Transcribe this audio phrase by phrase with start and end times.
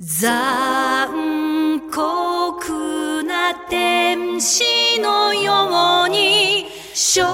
[0.00, 4.62] 残酷な天使
[5.00, 7.24] のように少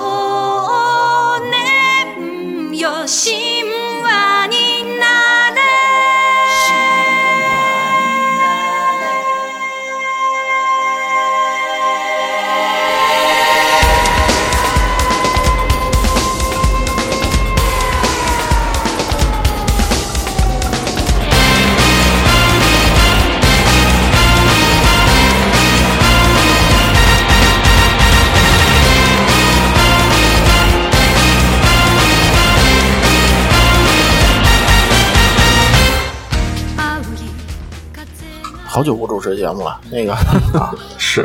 [1.50, 3.64] 年よ神
[4.02, 4.93] 話にな
[38.74, 40.12] 好久不主持节目了，那个
[40.58, 41.24] 啊，是，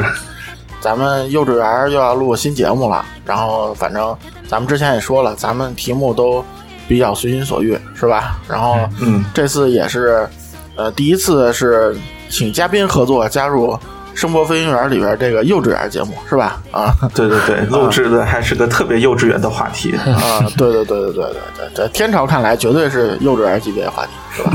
[0.80, 3.04] 咱们幼稚园又要录新节目了。
[3.26, 4.16] 然后反正
[4.48, 6.46] 咱们之前也说了，咱们题目都
[6.88, 8.38] 比较随心所欲，是吧？
[8.48, 10.30] 然后嗯，这次也是
[10.76, 11.98] 呃第一次是
[12.30, 13.74] 请嘉宾合作加入
[14.14, 16.62] 《声波飞行员》里边这个幼稚园节目，是吧？
[16.70, 19.96] 啊对对对，录制的还是个特别幼稚园的话题。
[19.96, 21.34] 啊，对对对对对对
[21.66, 24.52] 对，在天朝看来绝对是幼稚园级别的话题，是吧？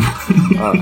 [0.63, 0.81] 嗯，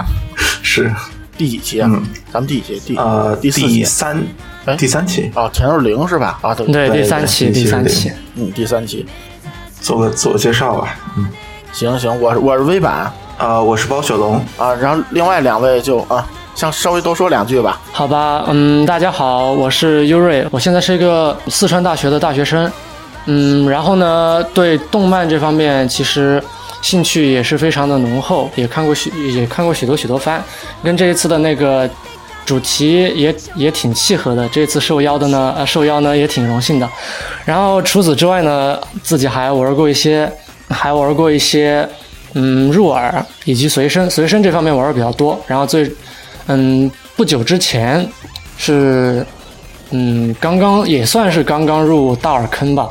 [0.62, 0.92] 是，
[1.36, 1.88] 第几期啊？
[1.92, 2.02] 嗯
[2.32, 2.94] 咱们第几期？
[2.94, 4.22] 第呃，第四期三
[4.64, 6.38] 哎，第三期，哦，前头是零是吧？
[6.42, 9.04] 啊，对对，第三期，第三期，嗯，第三期。
[9.80, 10.96] 做个自我介绍吧。
[11.16, 11.28] 嗯，
[11.72, 14.36] 行行，我是我是微版啊，我是包雪龙。
[14.56, 16.24] 啊，然后另外两位就啊，
[16.54, 17.80] 像稍微多说两句吧。
[17.90, 22.70] 好吧，嗯，大家好，我是优瑞，我现在是一个四川大学的大学生，
[23.26, 26.40] 嗯，然后呢，对动漫这方面其实
[26.82, 30.42] 兴趣也是非常的浓厚，也看过许也看过许多许多番，
[30.82, 31.88] 跟这一次的那个
[32.44, 34.46] 主题也也挺契合的。
[34.48, 36.88] 这次受邀的呢，呃，受邀呢也挺荣幸的。
[37.44, 40.30] 然后除此之外呢，自己还玩过一些，
[40.68, 41.88] 还玩过一些，
[42.34, 45.40] 嗯，入耳以及随身，随身这方面玩的比较多。
[45.46, 45.88] 然后最，
[46.48, 48.04] 嗯，不久之前
[48.58, 49.24] 是，
[49.90, 52.88] 嗯，刚刚也算是刚刚入大耳坑吧，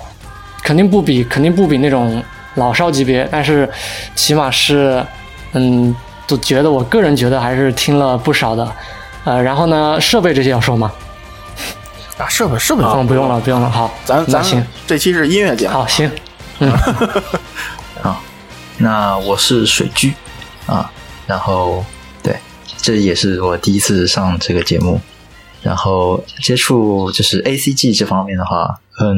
[0.64, 2.24] 肯定不比肯定不比那种
[2.56, 3.70] 老少级别，但是
[4.16, 5.06] 起码是，
[5.54, 5.96] 嗯，
[6.28, 8.72] 都觉得我个人觉得还是听了不少的。
[9.24, 10.92] 呃，然后呢，设备这些要说吗？
[12.18, 13.70] 啊，设备设备嗯，不用了，不用了。
[13.70, 16.12] 好，咱咱行，这期是音乐节目，好，行，
[16.60, 16.72] 嗯
[18.78, 20.12] 那我是水居
[20.66, 20.92] 啊，
[21.28, 21.86] 然后
[22.24, 22.36] 对，
[22.78, 25.00] 这也是我第一次上这个节目，
[25.62, 29.16] 然后接触就是 A C G 这方面的话，嗯，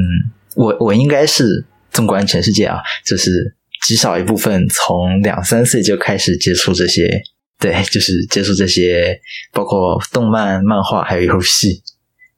[0.55, 3.55] 我我应该是纵观全世界啊，就是
[3.87, 7.21] 极少一部分从两三岁就开始接触这些，
[7.59, 9.19] 对，就是接触这些
[9.51, 11.81] 包括动漫、漫画还有游戏，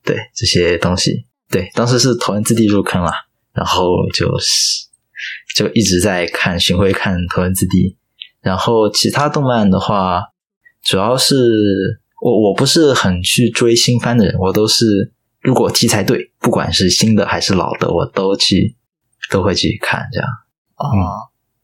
[0.03, 3.11] 对这些东西，对，当时是头文字 D 入坑了，
[3.53, 4.85] 然后就是
[5.55, 7.95] 就一直在看巡回看头文字 D，
[8.41, 10.22] 然后其他动漫的话，
[10.83, 11.35] 主要是
[12.22, 15.11] 我我不是很去追新番的人，我都是
[15.41, 18.75] 如果题材对，不管是新的还是老的，我都去
[19.31, 20.27] 都会去看这样。
[20.75, 20.85] 啊。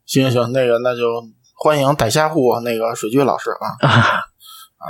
[0.05, 1.23] 行行行，那个那就
[1.55, 4.85] 欢迎逮虾户那个水军老师啊 啊，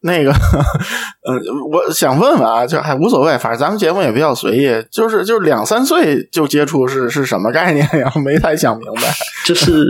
[0.00, 1.40] 那个，嗯，
[1.72, 8.12] 我想问问啊，就还无所谓，反正咱们节目也比较随意，就是就是两三岁就接触是是什么概念呀？
[8.22, 9.02] 没太想明白。
[9.46, 9.86] 就是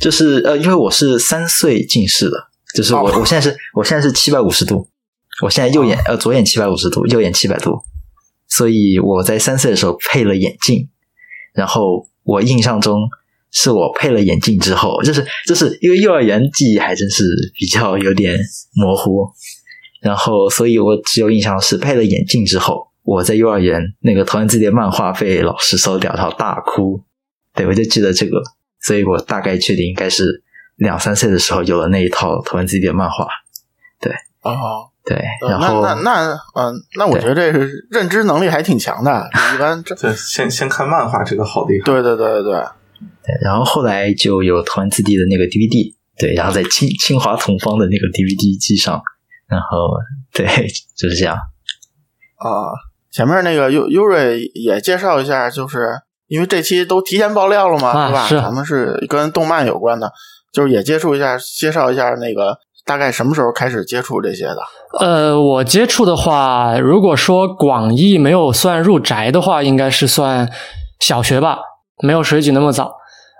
[0.00, 2.36] 就是呃，因为我是三岁近视的，
[2.74, 4.88] 就是我、哦我现在是我现在是七百五十度，
[5.42, 7.82] 我现在右眼、呃左眼七百五十度，右眼七百度，
[8.48, 10.88] 所以我在三岁的时候配了眼镜，
[11.56, 13.08] 然后我印象中
[13.50, 17.24] 是我配了眼镜之后，就是就是因为幼儿园记忆还真是
[17.58, 18.38] 比较有点
[18.74, 19.32] 模糊，
[20.02, 27.02] 然后所以我只有印象是配了眼镜之后，我在幼儿园那个头文字 D 的漫画被老师收掉，然后大哭，
[27.54, 28.42] 对我就记得这个，
[28.80, 30.42] 所以我大概确定应该是
[30.76, 33.26] 两三岁的时候有了那一套头文字 D 的漫画，
[33.98, 34.12] 对。
[34.42, 41.84] 哦，对，呃然后那那那嗯，那我觉得这是认知能力还挺强的，一般这 对，先先看漫画，这个好厉害。
[41.84, 42.52] 对对对对对，
[43.22, 49.00] 对然后后来就有头文字 D 的那个 DVD，对，然后在清清华同方的那个 DVD 机上，
[49.46, 49.94] 然后
[50.32, 50.44] 对，
[50.98, 51.36] 就是这样。
[51.36, 52.74] 啊，
[53.12, 55.86] 前面那个优优瑞也介绍一下，就是
[56.26, 58.26] 因为这期都提前爆料了嘛，啊是吧？
[58.26, 60.12] 是咱们是跟动漫有关的，
[60.52, 64.58] 就是也接触一下，介绍一下那个大概什么时候开始接触这些的。
[65.00, 70.48] 呃，我接触的话，如果说广义没有算入宅的话，应该是算
[71.00, 71.58] 小学吧，
[72.02, 72.94] 没有水举那么早。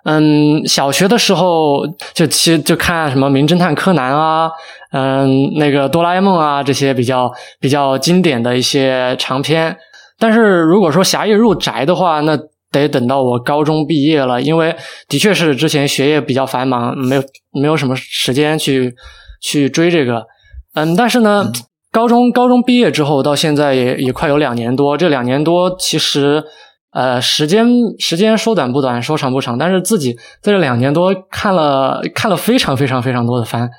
[0.05, 4.51] 嗯，小学的时候就其实就看什么《名侦探柯南》啊，
[4.93, 9.77] 嗯，那个《哆啦 A 梦》啊，这些比较比较经典的一些长篇。
[10.19, 12.39] 但是如果说狭义入宅的话，那
[12.71, 14.77] 得等到我高中毕业了，因为
[15.09, 17.23] 的确是之前学业比较繁忙，没有
[17.53, 18.95] 没有什么时间去
[19.41, 20.27] 去追这个。
[20.75, 21.51] 嗯，但是呢，
[21.91, 26.45] 高中高中毕业之后到现在也也快有两年多，这两年多其实
[26.93, 27.67] 呃时间
[27.99, 30.13] 时间说短不短，说长不长，但是自己
[30.43, 33.71] 在这两年多看了看了非常非常非常多的番，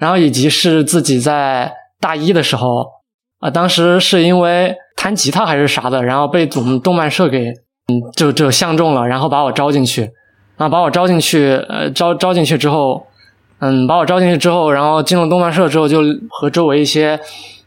[0.00, 2.84] 然后以及是自己在大一的时候
[3.38, 7.46] 啊、当时是因为弹吉他还是啥的，然后被我们动漫社给
[7.86, 10.02] 嗯就就相中了，然后把我招进去，
[10.56, 13.06] 然后把我招进去，呃招招进去之后。
[13.60, 17.18] 嗯，把我招进去之后，然后进了动漫社之后，就和周围一些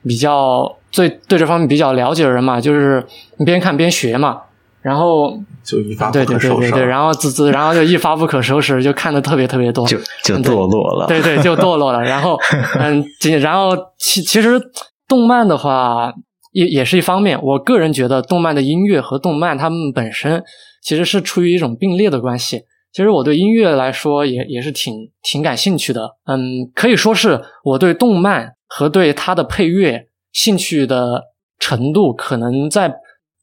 [0.03, 3.05] 比较最对这方面比较了解的人嘛，就是
[3.45, 4.41] 边看边学嘛。
[4.81, 6.59] 然后就一发对不可收拾。
[6.59, 11.07] 对对对对，然后滋滋，然后就一发不可收拾，就看的特别特别多，就就堕落了。
[11.07, 12.01] 对对，就堕落了。
[12.01, 12.37] 然后
[12.77, 14.59] 嗯，仅然后其其实
[15.07, 16.11] 动漫的话
[16.51, 20.43] 也也是一方面，我个人觉得动漫的音乐和动漫他们本身
[20.81, 22.63] 其实是处于一种并列的关系。
[22.93, 24.93] 其实我对音乐来说也也是挺
[25.23, 31.23] 挺感兴趣的，嗯，可以说是我对动漫和对它的配乐兴趣的
[31.59, 32.93] 程度，可能在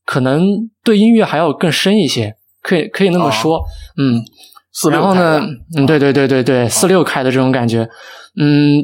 [0.06, 3.60] 可能对音乐还要更深一些，可以可以那么说，
[3.98, 4.22] 嗯。
[4.72, 5.40] 四六然后呢，
[5.76, 7.90] 嗯，对对对对对，四六开的这种感觉，
[8.40, 8.80] 嗯，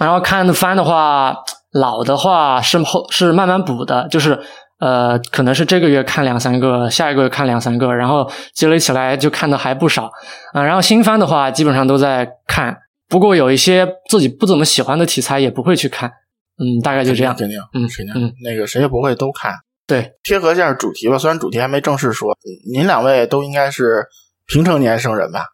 [0.00, 1.36] 然后看番的话，
[1.70, 4.40] 老的话是后是慢慢补的，就是
[4.80, 10.10] 呃，可能是这个月看两三个，下一个月看两三个，然后积累起来就看的还不少
[10.52, 16.10] 啊、然后新番的话，基本上都在看，不过有一些自己不怎么喜欢的题材也不会去看，
[16.58, 17.36] 嗯，大概就这样。
[17.36, 19.52] 肯定，嗯肯定，嗯那个谁也不会都看。
[19.86, 22.34] 对，贴合一下主题吧，虽然主题还没正式说，
[22.72, 24.06] 您两位都应该是
[24.46, 25.44] 平成年生人吧？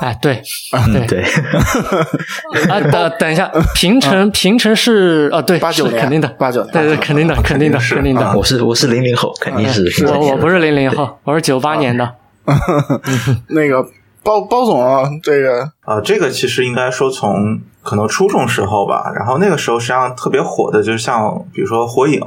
[0.00, 0.42] 哎，对，
[0.72, 1.22] 嗯，对对，
[2.70, 8.36] 啊，等等一下，平成平成是啊，对，八九年，肯定的，八九年，对对，肯定的，肯定的，肯定的。
[8.36, 12.14] 我是我是零零后，肯定是是我我不是是零零后，我是九八年的。
[13.48, 13.84] 那个
[14.22, 22.20] 包包总啊，这个啊，这个其实应该说从可能初中时候吧，然后那个时候实际上特别火的，就是像比如说《火影》，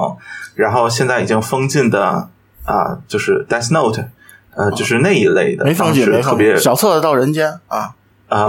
[0.54, 2.28] 然后现在已经封禁的
[2.64, 4.02] 啊，就是《Death Note》，
[4.56, 7.90] 呃，就是那一类的，没放弃，特别，小册子到人间啊，
[8.28, 8.46] 啊，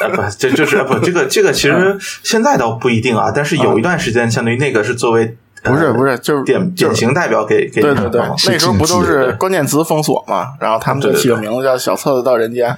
[0.00, 10.54] 呃不，这就是不，这个这个其实现在倒不一定啊，但是有一段时间，相当于那个是作为不是呃不是就是典典型代表给给对对对那时候不都是关键词封锁嘛？
[10.58, 12.74] 然后他们就起个名字叫小册子到人间，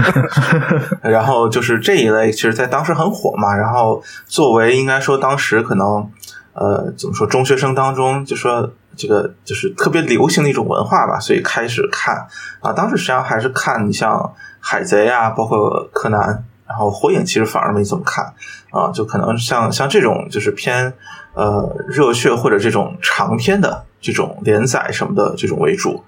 [1.02, 3.54] 然后就是这一类，其实在当时很火嘛。
[3.54, 6.10] 然后作为应该说当时可能
[6.54, 12.26] 呃怎么说中学生当中，就说这个就是特别流行的一种文化吧，所以开始看
[12.60, 12.70] 啊。
[12.74, 18.34] 当时实际上还是看你像海贼啊，包括柯南，然后火影其实反而没怎么看
[18.70, 20.92] 啊，就可能像像这种就是偏
[21.32, 26.04] 呃热血或者这种长篇的这种连载什么的这种为主。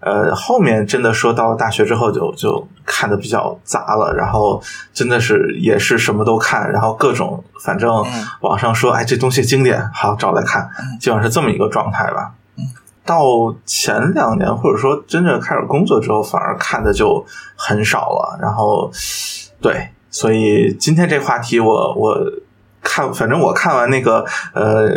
[0.00, 4.62] 呃，后面真的说到了大学之后就就看的比较杂了，然后
[4.92, 10.68] 真的是也是什么都看，然后各种反正嗯网上说哎这东西经典，好找来看，
[11.00, 12.32] 基本上是这么一个状态吧。
[13.04, 13.24] 到
[13.64, 17.24] 前两年或者说真正开始工作之后，反而看的就
[17.56, 18.38] 很少了。
[18.40, 18.90] 然后
[19.60, 22.18] 对，所以今天这话题我我
[22.82, 24.90] 看，反正我看完那个呃。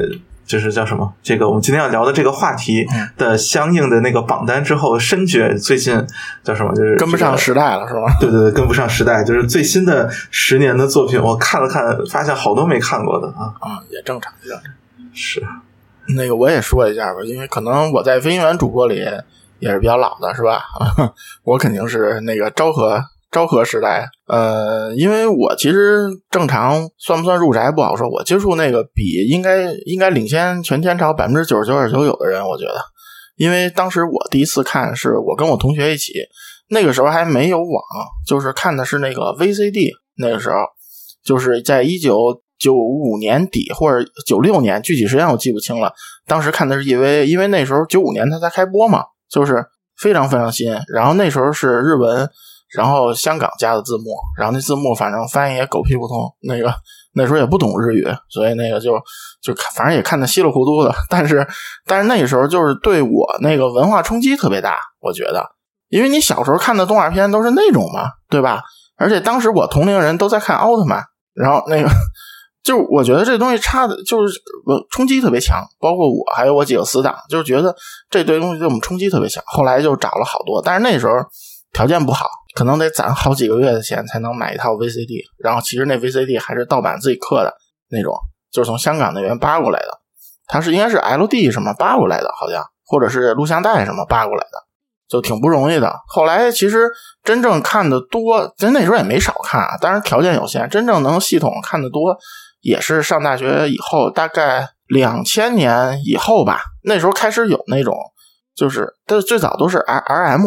[0.49, 1.13] 就是叫什么？
[1.21, 2.83] 这个我们今天要聊的这个话题
[3.15, 6.03] 的相应的那个榜单之后，深觉最近
[6.43, 6.73] 叫什么？
[6.73, 8.17] 就是跟不上时代了是吧？
[8.19, 13.53] 对对对，跟不上时代，就是最新的十年的作品，我看了看，发现好多没看过的啊。
[13.59, 14.73] 啊，也正常，也正常。
[15.13, 15.43] 是，
[16.15, 19.05] 那个我也说一下吧，因为可能我在飞行员主播里
[19.59, 20.63] 也是比较老的，是吧？
[21.45, 22.99] 我肯定是那个昭和
[23.31, 24.07] 昭和时代。
[24.27, 32.75] 呃，因为我其实正常算不算入宅不好说，我接触那个比应该应该领先全天朝百分之九十九点九九的人，我觉得，
[33.37, 36.13] 因为当时我第一次看是我跟我同学一起，
[36.69, 37.81] 那个时候还没有网，
[38.27, 40.55] 就是看的是那个 VCD，那个时候
[41.23, 42.41] 就是在一九。
[42.59, 45.93] 九五年底或者九六年，具体时间我记不清了。
[46.27, 49.63] 当时看的是 EVA，因为那时候九五年它才开播嘛，就是
[49.97, 50.69] 非常非常新。
[50.93, 52.29] 然后那时候是日文，
[52.75, 56.29] 然后香港加的字幕，然后那字幕反正翻译也狗屁不通。
[56.41, 56.73] 那个
[57.13, 58.93] 那时候也不懂日语，所以那个就
[59.41, 60.93] 就，反正也看的稀里糊涂的。
[61.09, 61.47] 但是
[61.85, 65.43] 但是那时候就是对我那个文化冲击特别大，我觉得，
[65.89, 68.63] 因为你小时候看的动画片都是那种嘛，对吧？
[68.97, 71.89] 而且当时我同龄人都在看奥特曼，然后那个。
[72.61, 74.39] 就我觉得这东西差的，就是
[74.91, 77.73] 冲击特别强，包括我还有我几个死党，就是觉得
[78.09, 79.41] 这堆东西对我们冲击特别强。
[79.47, 81.13] 后来就找了好多，但是那时候
[81.71, 82.27] 条件不好，
[82.59, 85.23] 可能得攒好几个月的钱才能买一套 VCD。
[85.37, 87.53] 然后其实那 VCD 还是盗版自己刻的
[87.89, 88.13] 那种，
[88.51, 90.01] 就是从香港那边扒过来的。
[90.45, 94.57] 它是应该是 LD 什么扒过来的，好像或者是录像带什么扒过来的，
[95.07, 95.95] 就挺不容易的。
[96.05, 96.91] 后来其实
[97.23, 102.17] 真正看的多，其实那时候也没少看啊，当然条件有限，真正能系统看的多。
[102.61, 107.95] 也是上大学以后，大概两千年以后吧，那时候开始有那种，
[108.53, 110.45] 就是但最早都是 R R M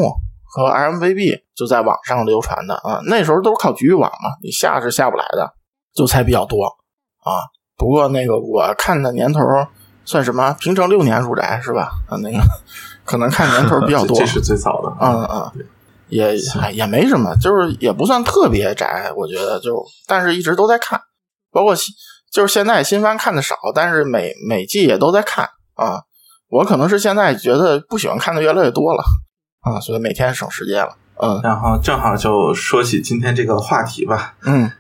[0.52, 5.54] 和 R M V B 就在网上流传的啊，那时候都是靠局域网嘛，你下是下不来的，
[5.94, 6.66] 就才比较多
[7.25, 7.49] 啊。
[7.78, 9.40] 不过那个我看的年头
[10.04, 10.54] 算什么？
[10.61, 11.90] 平成六年入宅是吧？
[12.06, 12.38] 啊，那个
[13.04, 14.94] 可能看年头比较多， 这是最早的。
[15.00, 15.66] 嗯嗯，
[16.09, 16.37] 也
[16.73, 21.00] 也没什么，就是也不算特别宅，我觉得就，但是一直都在看，
[21.50, 21.75] 包括
[22.30, 26.02] 就是现在新番看的少，但是每每季也都在看啊。
[26.49, 29.02] 我可能是现在觉得不喜欢看的越来越多了
[29.62, 30.97] 啊，所以每天省时间了。
[31.23, 34.35] 嗯，然后正好就说起今天这个话题吧。
[34.42, 34.73] 嗯。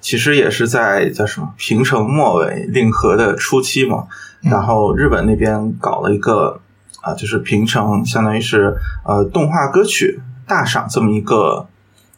[0.00, 4.08] 其实也是在叫什么平成末尾令和的初期嘛，
[4.40, 6.60] 然后日本那边搞了一个
[7.02, 11.68] 啊，就是平成相当于是呃动画歌曲大赏这么一个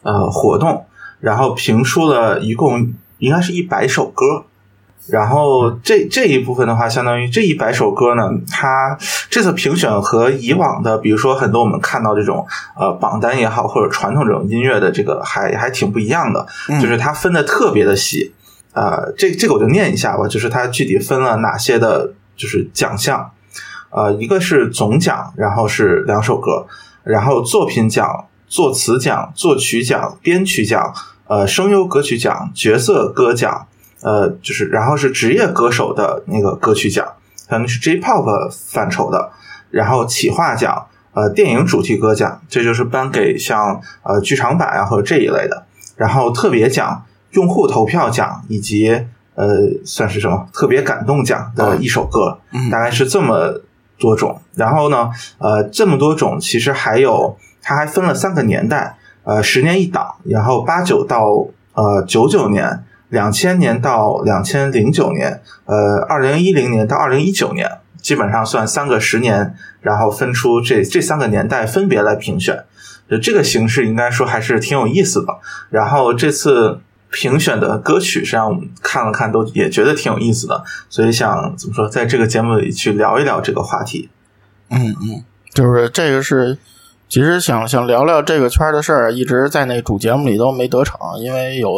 [0.00, 0.86] 呃活动，
[1.20, 4.46] 然后评出了一共应该是一百首歌。
[5.10, 8.98] 然后这这一部分的话，相当于这一百首歌呢，它
[9.30, 12.46] 这次评选和以往的，比如说很多我们看到这种
[12.78, 16.46] 呃榜单也好，或者传统这种音乐的这个还还挺不一样的，
[16.80, 18.34] 就是它分的特别的细。
[18.74, 23.30] 呃，这这个我就念一下吧，就是它具体分了哪些的，就是奖项。
[23.90, 26.66] 呃，一个是总奖，然后是两首歌，
[27.02, 30.92] 然后作品奖、作词奖、作曲奖、编曲奖、
[31.26, 33.66] 呃声优歌曲奖、角色歌奖。
[34.00, 37.04] 呃，就是，然后是职业歌手的那个歌曲奖，
[37.48, 39.32] 可能是 J-pop 范畴的，
[39.70, 45.64] 然后企划奖，呃，电影主题歌奖，这就是颁给像呃剧场版啊或者这一类的，
[45.96, 48.88] 然后特别奖、用户投票奖以及
[49.34, 49.46] 呃
[49.84, 52.38] 算是什么特别感动奖的一首歌，
[52.70, 53.62] 大概是这么
[53.98, 54.40] 多种。
[54.54, 62.84] 然后呢，呃，这么多种其实还有，它还分了三个年代，呃，十年一档，然后八九到呃九九年。
[63.08, 72.64] 两千年到两千零九年，呃，二零一零年到二零一九年，基本上算三个十年，然后分出这这三个年代分别来评选，
[73.10, 75.38] 就这个形式应该说还是挺有意思的。
[75.70, 84.10] 然后这次评选的歌曲，实际上我们看了看，都也觉得挺有意思的，所以想怎么说，在这个节目里去聊一聊这个话题。
[84.68, 85.24] 嗯嗯，
[85.54, 86.58] 就是这个是，
[87.08, 91.70] 其实想想聊聊这个圈的事儿，一直在那主节目里都没得逞，因为有。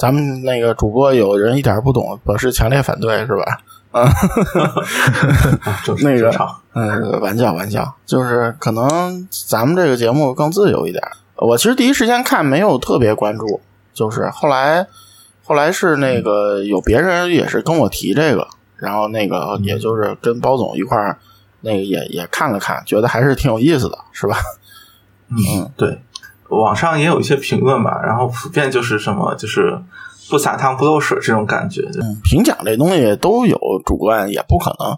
[0.00, 3.60] 咱们那个主播有人一点不懂，表示强烈反对，是吧？
[3.90, 4.08] 啊，
[6.02, 6.32] 那个，
[6.72, 11.04] 嗯，玩笑玩笑，就是可能咱们这个节目更自由一点。
[11.36, 13.60] 我其实第一时间看没有特别关注，
[13.92, 14.86] 就是后来
[15.44, 21.18] 后来是那个有别人也是跟我提这个，然后那个也就是跟包总一块儿
[21.60, 24.38] 那个也也看了看，觉得还是挺有意思的，是吧？
[25.28, 26.00] 嗯，对。
[26.50, 29.80] 网上也有一些评论吧，然后普遍就是什么，就是
[30.28, 31.82] 不撒汤不漏水这种感觉。
[32.24, 34.96] 评奖这东西都有主观，也不可能，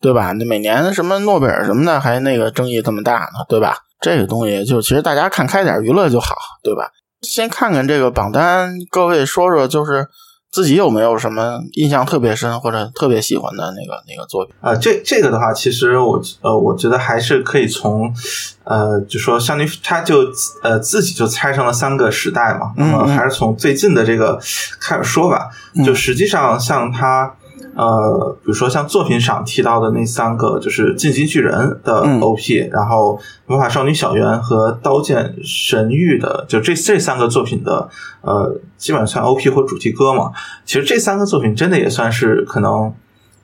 [0.00, 0.32] 对吧？
[0.32, 3.76] 那每年什么诺贝尔什么的，还那个争议这么大呢，对吧？
[4.00, 6.90] 这个东西就其实大家看开点娱乐就好，对吧？
[7.22, 10.08] 先看看这个榜单，各位说说，就是。
[10.54, 14.72] 自己有没有什么印象特别深或者特别喜欢的那个那个作品啊？
[14.76, 18.14] 这这个的话，其实我呃，我觉得还是可以从
[18.62, 20.18] 呃，就说相当于他就
[20.62, 24.38] 呃自己就拆成了三个时代嘛，那么还是从最近的这个
[24.80, 25.50] 开始说吧。
[25.84, 27.34] 就实际上像他。
[27.76, 31.52] 呃，比如说像作品上提到的那三个，就是《进击巨人》
[31.82, 37.88] 的 OP，然后《魔法少女小圆》和《刀剑神域》的，就这这三个作品的，
[38.20, 40.30] 呃，基本上算 OP 或主题歌嘛。
[40.64, 42.94] 其实这三个作品真的也算是可能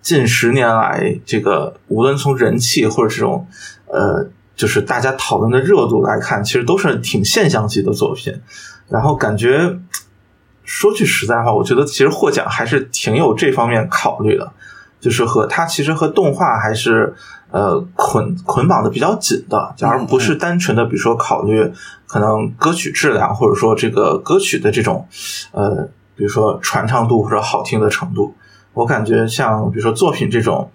[0.00, 3.46] 近十年来这个无论从人气或者这种
[3.86, 8.32] 呃，就是大家讨论的热度来看，其实都是挺现象级的作品。
[8.88, 9.78] 然后感觉。
[10.72, 14.52] 说句实在话，我觉得其实获奖还是挺有这方面考虑的，
[15.00, 17.12] 就是和它其实和动画还是
[17.50, 21.68] 呃捆捆绑的比较紧的，而不是单纯的比如说考虑
[22.06, 25.08] 可能歌曲质量或者说这个歌曲的这种
[25.50, 28.36] 呃比如说传唱度或者好听的程度。
[28.72, 30.70] 我感觉像比如说作品这种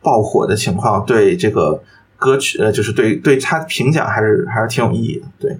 [0.00, 1.82] 爆火的情况，对这个
[2.16, 5.26] 歌曲呃就是对对它评奖还是还是挺有意义的。
[5.40, 5.58] 对，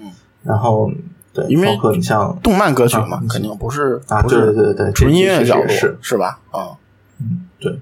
[0.00, 0.10] 嗯，
[0.42, 0.90] 然后。
[1.32, 5.98] 对，因为包括你像动漫歌曲嘛，肯定不是啊，对对对对，纯音乐角度是。
[6.02, 6.40] 是吧？
[6.50, 6.74] 啊，
[7.20, 7.78] 嗯，对，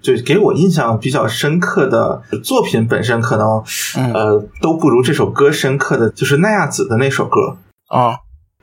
[0.00, 3.62] 就给我印象比较深刻的作品本身，可能
[4.14, 7.56] 呃都不如这首歌深刻的就是奈亚子的那首歌
[7.88, 8.18] 啊，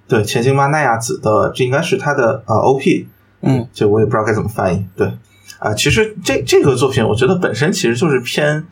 [0.07, 3.07] 对，前行吧奈亚子的，这应该是他的呃 OP，
[3.41, 5.11] 嗯，就我也不知道该怎么翻译，对。
[5.57, 8.65] 啊，其实这这个作品，我觉得本身其实就是偏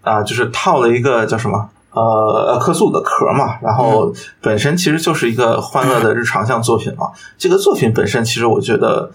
[0.00, 1.70] 啊，就是套了一个叫什么？
[1.94, 7.10] 呃克苏鲁的壳嘛，然后本身其实就是一个欢乐的日常向作品嘛。
[7.38, 9.10] 这个作品本身其实我觉得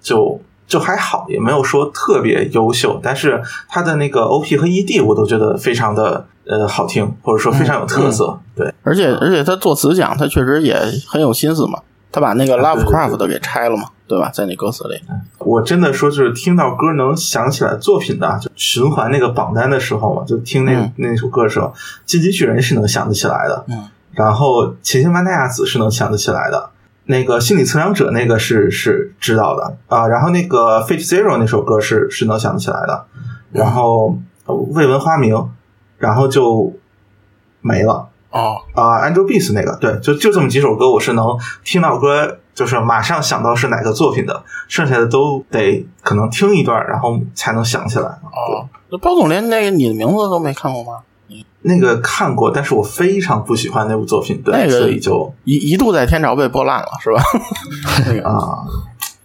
[0.00, 8.38] 就就还好，也没有说特别优秀，但是它的那个 OP 和 ED 我都觉得非常的呃好听，或者说非常有特色。
[8.56, 10.74] 对，而且而且他作词讲，他确实也
[11.06, 11.78] 很有心思嘛。
[12.14, 14.30] 他把那个 Lovecraft 都给拆了嘛，对吧？
[14.32, 15.02] 在那歌词里，
[15.40, 21.66] 我真的说就是听到歌能想起来作品的，就循环那个榜单的时候嘛，就听那那首歌的时候，
[22.06, 26.70] 《进击巨人》是能想得起来的，嗯，然后《琴弦万代亚子》是能想得起来的，
[27.06, 29.76] 那个《心理测量者》那个是是知道的。
[29.88, 33.06] 啊，然后那个《Fate Zero》那首歌是是能想得起来的，
[33.50, 34.16] 然后
[34.72, 35.34] 《未闻花名》，
[35.98, 36.72] 然后就
[37.60, 38.10] 没了。
[38.34, 41.24] 哦啊，Angel Beats 那个，对，就就这么几首歌，我是能
[41.64, 48.06] 听到歌，就是马上想到是哪个作品的，剩下的都得可能听一段，然后才能想起来。
[48.06, 50.98] 哦，那包总连那个你的名字都没看过吗？
[51.62, 57.22] 那个看过，但是我非常不喜欢那部作品，对，那个所以就一一度在天朝被播烂了，是吧？
[58.04, 58.58] 那个啊。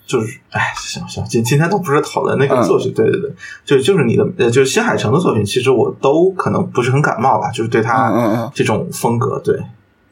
[0.10, 3.32] 就是，哎，行行，今今天都不是讨论那嗯个作品，对对对，
[3.63, 9.56] 就就是你的，呃，就是新海诚的作品，其实我都可能不是很感冒吧，就是对嗯他嗯嗯，这种风格，对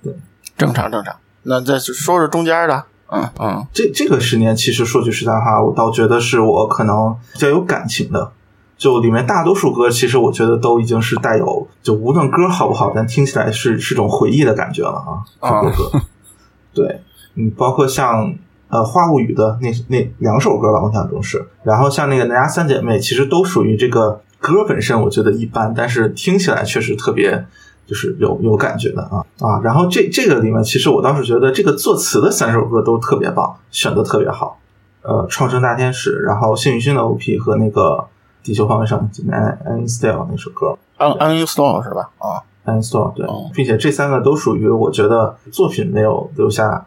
[0.04, 0.14] 对，
[0.56, 1.16] 正常正常。
[1.42, 8.32] 那再说说中间的，嗯嗯这这个十年，其实说句实在话，我倒觉得是我可能比较有感情的。
[8.78, 15.26] 就里面大多数歌，其实我觉得都已经是带有，就无论歌好不好，但听起来是是种回忆的感觉了啊。
[15.40, 16.02] 啊这个歌，
[16.76, 17.02] 对，
[17.34, 18.36] 嗯，包括像
[18.70, 21.46] 呃《花物语》的那那两首歌吧，我印象中是。
[21.64, 27.46] 然后像那个《南家三姐妹》，其实都属于这个歌本身，我觉得一般，但是听起来确实特别。
[27.88, 34.60] 就是有有感觉的啊啊，然后这这个里面，其实我倒是觉得这个作词的三首歌都特别棒，选的特别好。
[35.04, 38.06] 呃，创生大天使，然后幸运星的 OP 和那个
[38.44, 42.10] 地球防卫上安安 Style 那首歌，un uninstall 是吧？
[42.18, 46.86] 啊，，N Style 对哦，并且这三个都属于我觉得作品没有留下，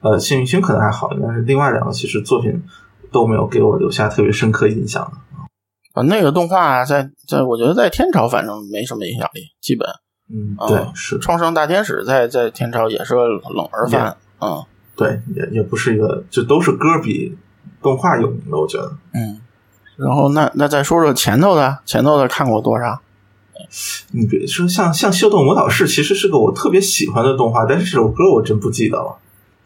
[0.00, 2.62] 呃，幸运星可能还好，但是另外两个其实作品
[3.10, 5.40] 都没有给我留下特别深刻印象的。
[5.94, 9.88] 啊，那个动画在在，我觉得在天朝反正没什么影响力，基本。
[10.28, 14.64] 嗯，啊对，是，创生大天使在在天朝也是个冷门番，嗯
[14.96, 17.36] 对，也也不是一个，就都是歌比
[17.80, 18.92] 动画有名的，我觉得。
[19.14, 19.40] 嗯。
[19.96, 23.00] 然后那那再说说前头的，前头的看过多少？
[24.12, 29.16] 你别说像像《秀逗魔导士》，其实是个我特别喜欢的动画，但是这首歌我真不记得了。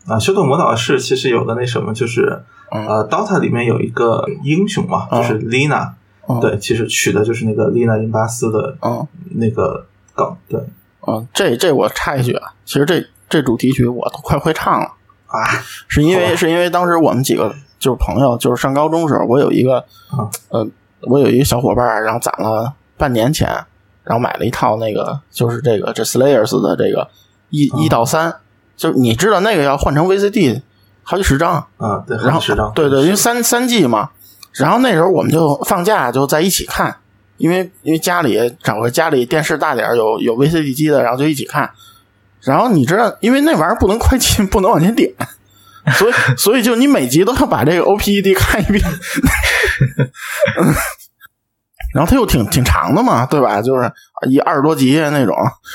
[0.07, 2.87] 啊，《秀逗魔导士》其实有个那什么，就是嗯。
[2.87, 5.21] 呃，DOTA 里面有一个英雄嘛，嗯。
[5.23, 5.93] 就是 Lina，、
[6.29, 6.41] 嗯。
[6.41, 9.07] 对，其实取的就是那个丽娜·因巴斯的嗯。
[9.31, 10.61] 那个梗，对。
[11.07, 14.87] 嗯，这这我插一句啊，其实这这主题曲我都快会唱了，
[15.27, 15.49] 啊，
[15.89, 19.83] 是因为是因为当时我们几个就是朋友，就是上高中时候，我有一个
[20.13, 20.67] 嗯呃，
[21.03, 23.49] 我有一个小伙伴，然后攒了半年钱，
[24.05, 27.09] 然后买了一套那个就是这个这 Slayers 的这个
[27.49, 28.35] 一一到三，
[28.81, 30.63] 就是你知道那个要换成 VCD
[31.03, 34.09] 好几十张，啊，对，然后十张，对对，因为三三季嘛，
[34.55, 36.97] 然后那时候我们就放假就在一起看，
[37.37, 41.71] 因为因为家里找个家里电视大点儿有有 VCD 机的，然后就一起看。
[42.41, 45.13] 然后你知道，因为那玩意儿不能快进，不能往前点，
[45.99, 48.83] 所以 所以就你每集都要把这个 OPED 看一遍。
[50.59, 50.75] 嗯
[51.93, 53.61] 然后它又挺挺长的嘛，对吧？
[53.61, 53.93] 就是
[54.29, 55.35] 一二十多集那种。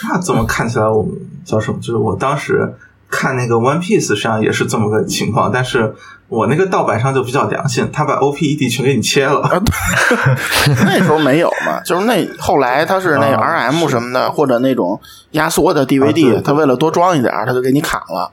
[0.10, 1.14] 那怎么看起来我们
[1.44, 1.78] 叫什么？
[1.82, 2.74] 就是我当时
[3.16, 5.96] 看那个 One Piece 实际上也是这么个情况，但是
[6.28, 9.64] 我那个盗版商就比较良心，他把 OPED 全给你切了。
[10.86, 15.00] 那时候没有嘛， 就是那后来他是那个啊 RM 什么的，或者那种
[15.32, 18.32] 压缩的啊 DVD，、对他为了多装一点儿，他就给你砍了。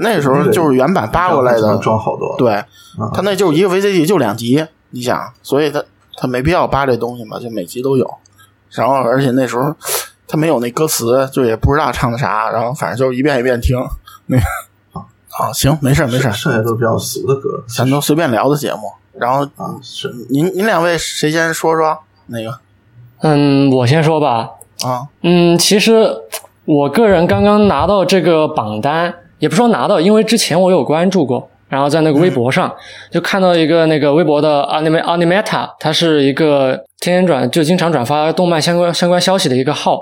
[0.00, 2.36] 那时候就是原版扒过来的，装好多。
[2.38, 5.82] 对，啊他那就是一个 VCD 就两集，你想，所以他
[6.16, 8.08] 他没必要扒这东西嘛，就每集都有。
[8.70, 9.74] 然后而且那时候
[10.28, 13.76] 他没有那歌词，就也不知道唱的啥，然后反正就是一遍一遍听。
[14.28, 14.42] 那个
[15.38, 17.62] 啊，行，没事没事，剩下都是比较俗的歌。
[17.68, 18.92] 咱都随便聊的节目。
[19.18, 22.56] 然后啊，是您您两位谁先说说那个
[23.22, 24.50] 嗯，我先说吧。
[24.84, 25.08] 啊？
[25.22, 26.08] 嗯，其实
[26.64, 32.72] 我个人刚刚拿到这个榜单，也不说拿到，因为之前我有关注过，然后在那个微博上、
[33.10, 40.00] 就看到一个那个微博的 anime animeta，它是一个天天转就经常转发动漫相关相关消息的一个号，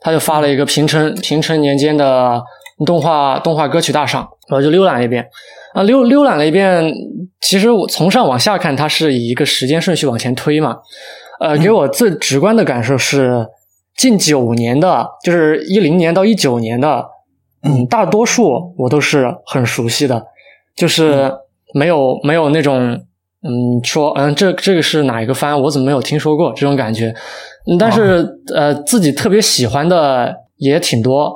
[0.00, 2.42] 他就发了一个平成平成年间的
[2.84, 5.26] 动画动画歌曲大赏，我就浏览了一遍。
[5.72, 6.92] 啊，浏浏览了一遍，
[7.40, 10.78] 其实我从上往下看，它是以一个时间顺序往前推嘛。
[11.38, 13.46] 呃，给我最直观的感受是，
[13.94, 17.04] 近九年的，就是一零年到一九年的，
[17.62, 20.24] 嗯，大多数我都是很熟悉的，
[20.74, 21.30] 就是
[21.74, 22.98] 没有没有那种，
[23.42, 27.14] 嗯，说嗯，这这个是哪一个番，我怎么没有听说过这种感觉。
[27.70, 31.34] 嗯，但是、呃，自己特别喜欢的也挺多。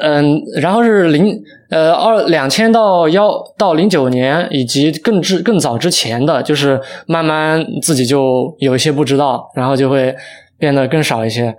[0.00, 1.36] 嗯，然后是零
[1.70, 10.14] 呃二两千到幺到零九年以及更之更早之前的，就是慢慢自己就有一些不知道，然后就会
[10.58, 11.54] 变得更少一些。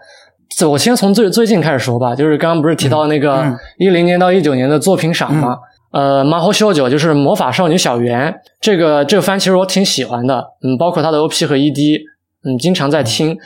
[0.57, 3.43] 这我先从最最近开始说吧，就是刚刚不是提到那个
[3.77, 5.57] 一零年到一九年的作品赏吗？
[5.91, 11.99] 呃，马猴修九就是魔法少女小圆这个这个番，其实我挺喜欢的，嗯，包括它的 OP 和 ED，
[12.45, 13.37] 嗯，经常在听。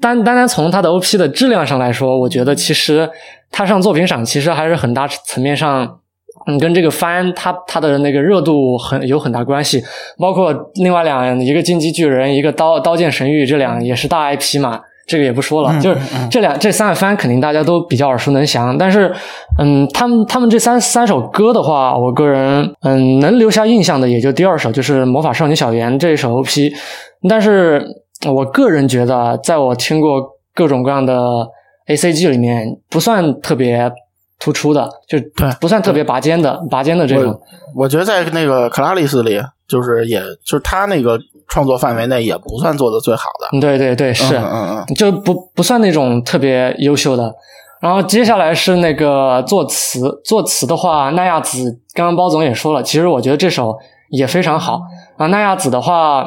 [0.00, 3.08] 单单单从它的 OP 的质量上来说，我觉得其实
[3.56, 5.88] 它上作品赏其实还是很大层面上，
[6.46, 9.80] 嗯，跟这个番它它的那个热度很有很大关系。
[10.18, 14.80] 包括另外两一个进击巨人，一个刀刀剑神域，这两也是大 IP 嘛。
[15.06, 19.14] 这个也不说了，就是这两这三个番肯定大家都比较耳熟能详，但是，
[19.58, 26.72] 嗯，他们他们这三三首歌的话，我个人嗯能留下印象的也就第二首，就是《魔法少女小圆》这一首 OP，
[27.28, 27.86] 但是
[28.26, 30.22] 我个人觉得，在我听过
[30.54, 31.46] 各种各样的
[31.86, 33.90] ACG 里面，不算特别
[34.38, 37.40] 突出的，就对，不算特别拔尖的拔尖的这种。
[37.74, 41.18] 我觉得在那个克拉丽丝里，就是也就是他那个。
[41.46, 47.32] 创作范围内也不算做的最好的，对对对，是，嗯嗯，就不不算那种特别优秀的。
[47.80, 53.76] 然后接下来是那个作词，作词的话，奈亚子，刚刚包总也说了，其实我觉得这首
[54.08, 54.80] 也非常好
[55.18, 55.26] 啊。
[55.26, 56.26] 奈亚子的话，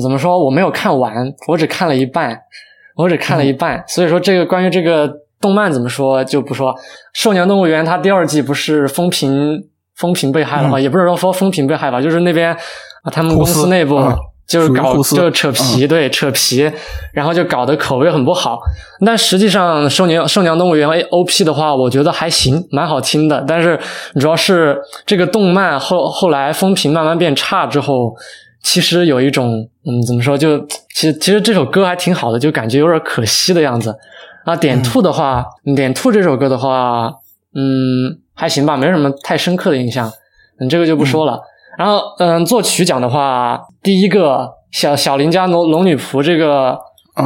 [0.00, 0.38] 怎么说？
[0.38, 1.14] 我没有看完，
[1.48, 2.38] 我只看了一半，
[3.00, 3.82] 我只看了一半。
[3.86, 5.10] 所以说，这个关于这个
[5.40, 6.74] 动漫怎么说就不说。
[7.14, 9.64] 兽娘动物园它第二季不是风评
[9.96, 10.78] 风评被害了吗？
[10.78, 12.52] 也不是说说风评被害吧，就是那边
[13.02, 14.00] 啊，他们公司内部。
[14.50, 16.68] 就是搞就扯皮，对扯皮，
[17.12, 18.58] 然后就搞得口碑很不好。
[19.06, 23.44] 但实际上，《兽娘兽娘动物园》O P 的话，我觉得还行，蛮好听的。
[23.46, 23.78] 但是
[24.18, 28.12] 主要是这个动漫后后来风评慢慢变差之后，
[28.62, 30.36] 其实有一种嗯，怎么说？
[30.36, 30.58] 就
[30.94, 33.96] 其实其实这首歌还挺好的，就感觉有点可惜的样子。
[34.44, 35.44] 啊，点兔的话，
[35.76, 37.12] 点兔这首歌的话，
[37.54, 40.10] 嗯，还行吧，没什么太深刻的印象。
[40.58, 41.40] 嗯，这个就不说了。
[41.78, 46.78] 然后，嗯，作曲奖的话，第一个小小林家龙龙女仆这个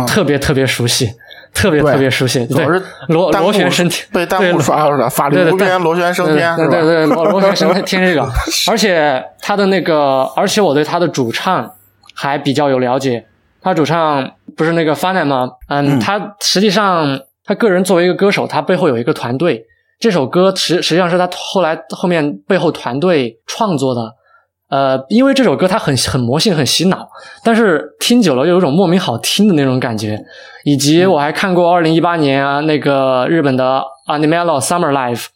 [0.07, 1.11] 特别特别熟悉，
[1.55, 2.67] 特别特别熟悉，对，
[3.09, 8.29] 螺螺旋升天被弹幕刷了，法律无边螺旋升天，对对对，螺螺旋升天这个，
[8.69, 11.73] 而且他的那个，而且我对他的主唱
[12.13, 13.25] 还比较有了解，
[13.63, 15.49] 他主唱不是那个 Fana 吗？
[15.69, 19.65] 嗯，他实际上他个人作为一个歌手，他背后有一个团队，
[19.99, 24.13] 这首歌实实际上是他后来后面背后团队创作的。
[24.75, 27.09] 呃，因为这首歌它很很魔性，很洗脑，
[27.45, 30.19] 但是听久了又有种莫名好听的那种感觉。
[30.65, 35.27] 以及我还看过二零一八年啊，那个日本的 Animalo Summer Live，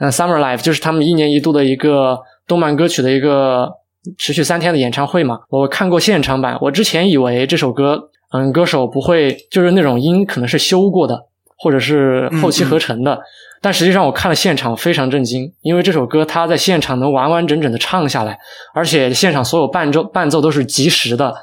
[0.00, 3.70] 嗯，Summer Live 就是他们一年一度的一个动漫歌曲的一个
[4.18, 5.38] 持续三天的演唱会嘛。
[5.50, 11.26] 我看过现场版，我之前以为这首歌，嗯，歌手不会就是那种音可能是修过的，
[11.56, 13.20] 或者是后期合成的。
[13.62, 18.38] 但实际上，我看了现场非常震惊，因为这首歌他在现场能完完整整的唱下来，
[18.74, 21.34] 而且现场所有伴奏伴奏都是及时的，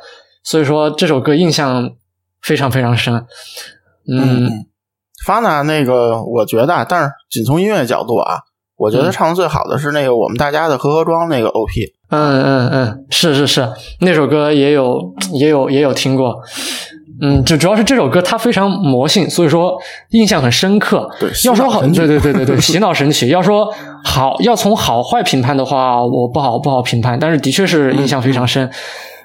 [0.43, 1.91] 所以说这首歌印象
[2.41, 3.25] 非常非常深。
[4.11, 4.65] 嗯，
[5.25, 8.39] 发呢那个我觉得，但是仅从音乐角度啊，
[8.77, 11.93] 我觉得唱的最好的是那个我们大家的《和合庄》那个 OP。
[12.09, 16.41] 嗯嗯嗯，是是是，那首歌也有也有也有听过。
[17.19, 19.75] 嗯，就主要是这首歌它非常魔性，所以说
[20.11, 21.09] 印象很深刻。
[21.19, 23.29] 对，要说好，对对对对对， 洗脑神曲。
[23.29, 28.69] 要说好，要从好坏评判的话，我不好不好评判，但是的确是印象非常深。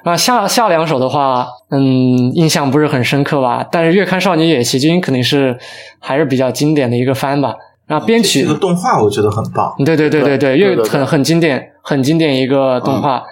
[0.03, 3.63] 啊，下下两首的话，嗯，印象不是很深刻吧？
[3.71, 5.55] 但是《月刊少女野崎君》肯定是
[5.99, 7.53] 还是比较经典的一个番吧。
[7.87, 9.71] 啊，编曲这个动画我觉得很棒。
[9.85, 13.23] 对对对对对，月很很经典，很经典一个动画。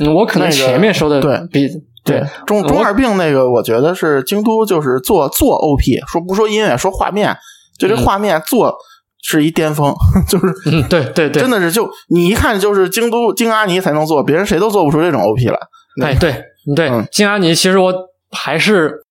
[0.00, 1.68] 嗯，我可能前面说的比。
[2.04, 7.36] 对中中二病那个，我觉得是京都，就是做做 OP，说不说音乐，说画面，
[7.78, 8.76] 就这画面做
[9.22, 9.94] 是一巅峰，
[10.28, 15.58] 就是嗯，对对对，真的是就你一看就是京都京阿尼才能做，别人谁都做不出这种 OP 来。
[16.02, 16.34] 哎，对
[16.74, 17.94] 对，京阿尼其实我
[18.30, 19.04] 还是。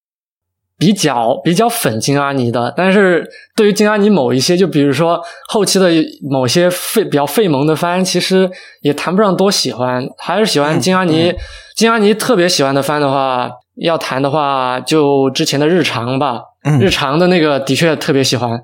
[0.82, 5.89] 比较比较粉京阿尼的，但是对于京阿尼某一些，就比如说后期的
[6.32, 8.49] 某些费比较费萌的番，其实
[8.80, 11.34] 也谈不上多喜欢，还是喜欢京阿尼。
[11.80, 16.42] 金阿尼特别喜欢的番的话，要谈的话，就之前的日常吧，
[16.78, 18.60] 日常的那个的确特别喜欢。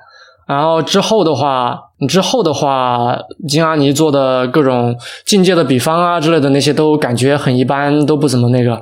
[0.46, 4.94] 然后之后的话，之后的话，金阿尼做的各种
[5.26, 8.82] 境界的比方啊之类的那些，都感觉很一般，都不怎么那个，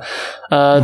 [0.50, 0.82] 呃。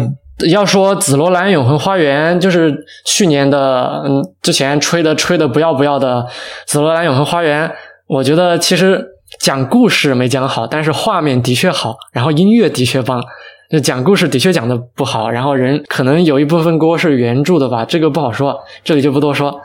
[0.48, 6.24] 要说紫罗兰永恒花园，就是去年的，嗯，之前吹的吹的不要不要的
[6.66, 7.70] 紫罗兰永恒花园，
[8.06, 9.06] 我觉得其实
[9.40, 13.24] 讲故事没讲好，但是画面的确好，然后音乐的确棒，
[13.70, 19.62] 就讲故事的确讲的不好，然后人可能有一部分锅是原著的吧，这个不好说，这里就不多说。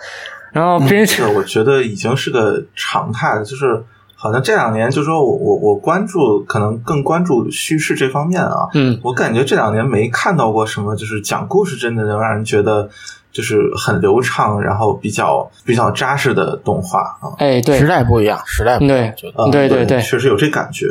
[0.53, 3.83] 然后编曲这，我觉得已经是个常态了，就是
[4.15, 8.69] 好像这两年，就说我我我关注，可能更关注叙事这方面啊。
[8.73, 12.89] 嗯，我感觉这两年没看到过什么，就是讲故事真的能让人觉得
[13.35, 17.35] 就是很流畅，然后比较比较扎实的动画啊。
[17.37, 19.13] 哎，对时，代不一样，时代不一样，
[19.51, 20.87] 对对对对确实有这感觉。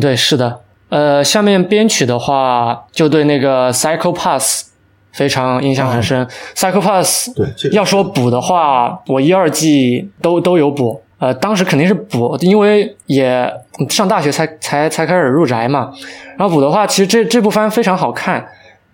[0.00, 0.62] 对，是的。
[0.88, 4.66] 呃，下面编曲的话，就对那个 Psycho Pass
[5.12, 6.26] 非常印象很深。
[6.56, 11.00] Psycho Pass 对，这个要说补的话，我一二季都都有补。
[11.18, 13.50] 呃，当时肯定是补，因为也
[13.88, 15.90] 上大学才才才开始入宅嘛。
[16.36, 18.46] 然后补的话，其实这这部番非常好看。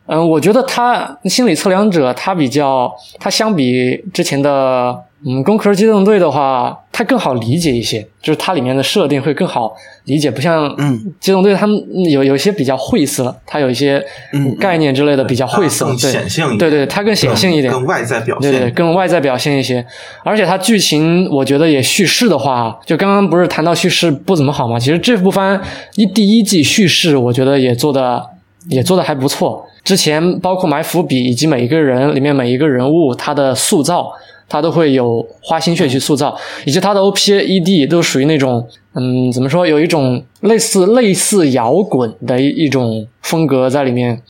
[0.06, 9.72] 嗯，我觉得他心理测量者，他比较，他相比之前的嗯《工科机动队》的话，他更好理解一些，就是它里面的设定会更好
[10.06, 18.50] 理解，不像嗯机动队他们嗯有有一些比较晦涩，它有一些嗯概念之类的比较晦涩，更对显性一点，对对，它更显性一点，更外在表现。
[18.50, 19.86] 对对，更外在表现一些，
[20.24, 24.76] 而且它剧情我觉得也叙事的话，就刚刚不是谈到叙事不怎么好嘛？
[24.80, 25.62] 其实这部番
[25.94, 28.26] 一第一季叙事我觉得也做的
[28.68, 29.64] 也做的还不错。
[29.84, 34.12] 之前包括埋伏笔以及每一个人里面每一个人物他的塑造，
[34.48, 44.22] 他都会有花心血去塑造，以及他的 OP、ED 都属于那种嗯怎么说，有一种类似类似摇滚的一一种风格在里面。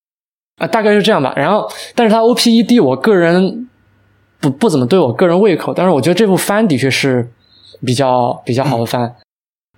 [0.58, 1.32] 啊，大概是这样吧。
[1.34, 3.68] 然后，但是他 O P E D，我个人
[4.38, 7.28] 不不怎么对我个人胃口，但是我觉得这部番的确是
[7.84, 9.14] 比较比较好的番。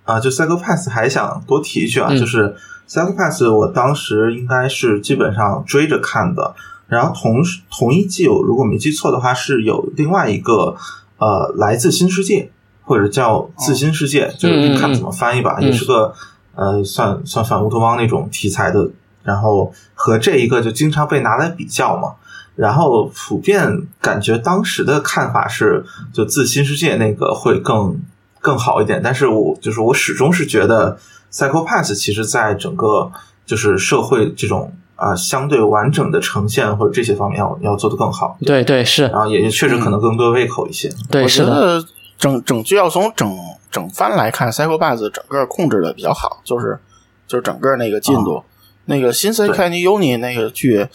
[0.03, 2.53] 啊，就 Psycho Pass 还想多提一句啊，嗯就是
[2.87, 6.55] Psycho Pass 我当时应该是基本上追着看的，
[6.87, 10.75] 然后同时同一季我如果没记错的话是有另外一个
[11.17, 12.51] 呃来自新世界
[12.83, 16.13] 或者叫自新世界，就是看怎么翻译吧，嗯也是个
[16.53, 18.89] 呃算算反乌托邦那种题材的，
[19.23, 22.13] 然后和这一个就经常被拿来比较嘛。
[22.55, 27.99] 然后普遍感觉当时的看法是，就自新世界那个会更
[28.39, 29.01] 更好一点。
[29.03, 30.97] 但是我就是我始终是觉得
[31.35, 33.11] Psycho Pass 其实在整个
[33.45, 38.37] 就是社会这种啊、相对完整的呈现或者这些方面要要做得更好。
[38.45, 40.87] 对对是，然后也确实可能更对胃口一些。
[40.87, 43.29] 我觉对是的，得整整剧要从整
[43.69, 46.79] 整番来看 p s y c h o p a t h 整个控制的比较好，就是
[47.27, 48.41] 就是整个那个进度，
[48.85, 50.87] 那个新 C 对 K N Uni 那个剧，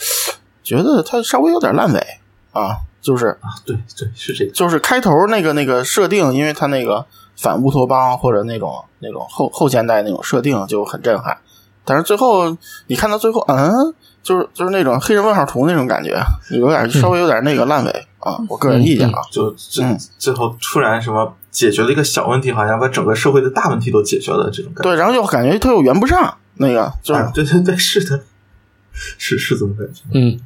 [0.65, 2.01] 觉得它稍微有点烂尾
[2.53, 4.53] 啊，就是啊，对对是这个。
[4.53, 7.05] 就是开头那个那个设定，因为它那个
[7.41, 11.37] 反乌托邦或者那种那种后后现代那种设定就很震撼，
[11.85, 13.73] 但是最后你看到最后，嗯，
[14.23, 24.91] 就是就是那种黑人问号图那种感觉，有点稍微有点那个烂尾啊，我个人意见啊，就最嗯最后突然什么解决了一个小问题，好像把整个社会的大问题都解决了，这种感觉。
[24.91, 28.21] 对，然后又感觉他又圆不上，那个就是啊，对对对，是的，
[28.93, 30.03] 是是这么感觉。
[30.13, 30.39] 嗯。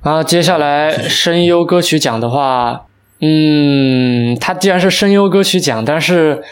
[0.00, 2.82] 然后接下来声优歌曲奖的话，
[3.20, 6.42] 嗯，它既然是声优歌曲奖，但是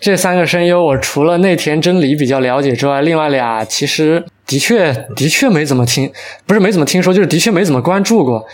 [0.00, 6.10] 这三个声优我除了内田真理比较了解之外，另外俩其实的确的确没怎么听，
[6.46, 8.46] 不是没怎么听说，就是的确没怎么关注过。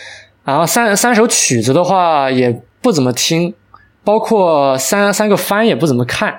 [0.44, 3.54] 然后三三首曲子的话也不怎么听，
[4.02, 6.34] 包括三三个番也不怎么看。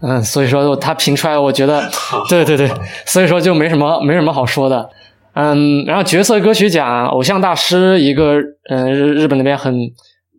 [0.00, 1.82] 嗯，所以说他评出来，我觉得，
[2.28, 2.70] 对对对，
[3.06, 4.88] 所以说就没什么没什么好说的。
[5.32, 8.36] 嗯，然后角色歌曲奖，偶像大师一个，
[8.70, 9.74] 嗯，日日本那边很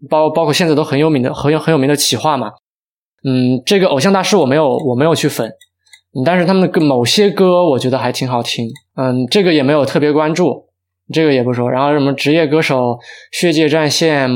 [0.09, 2.51] 包包括现在都很有名的很有很有名的企划嘛。
[3.23, 5.51] 嗯，这个偶像大师我没有我没有去粉，
[6.23, 8.69] 但是他们的某些歌我觉得还挺好听。
[8.95, 10.67] 嗯，这个也没有特别关注，
[11.11, 11.69] 这个也不说。
[11.71, 12.99] 然后什么职业歌手、
[13.31, 14.29] 血界战线，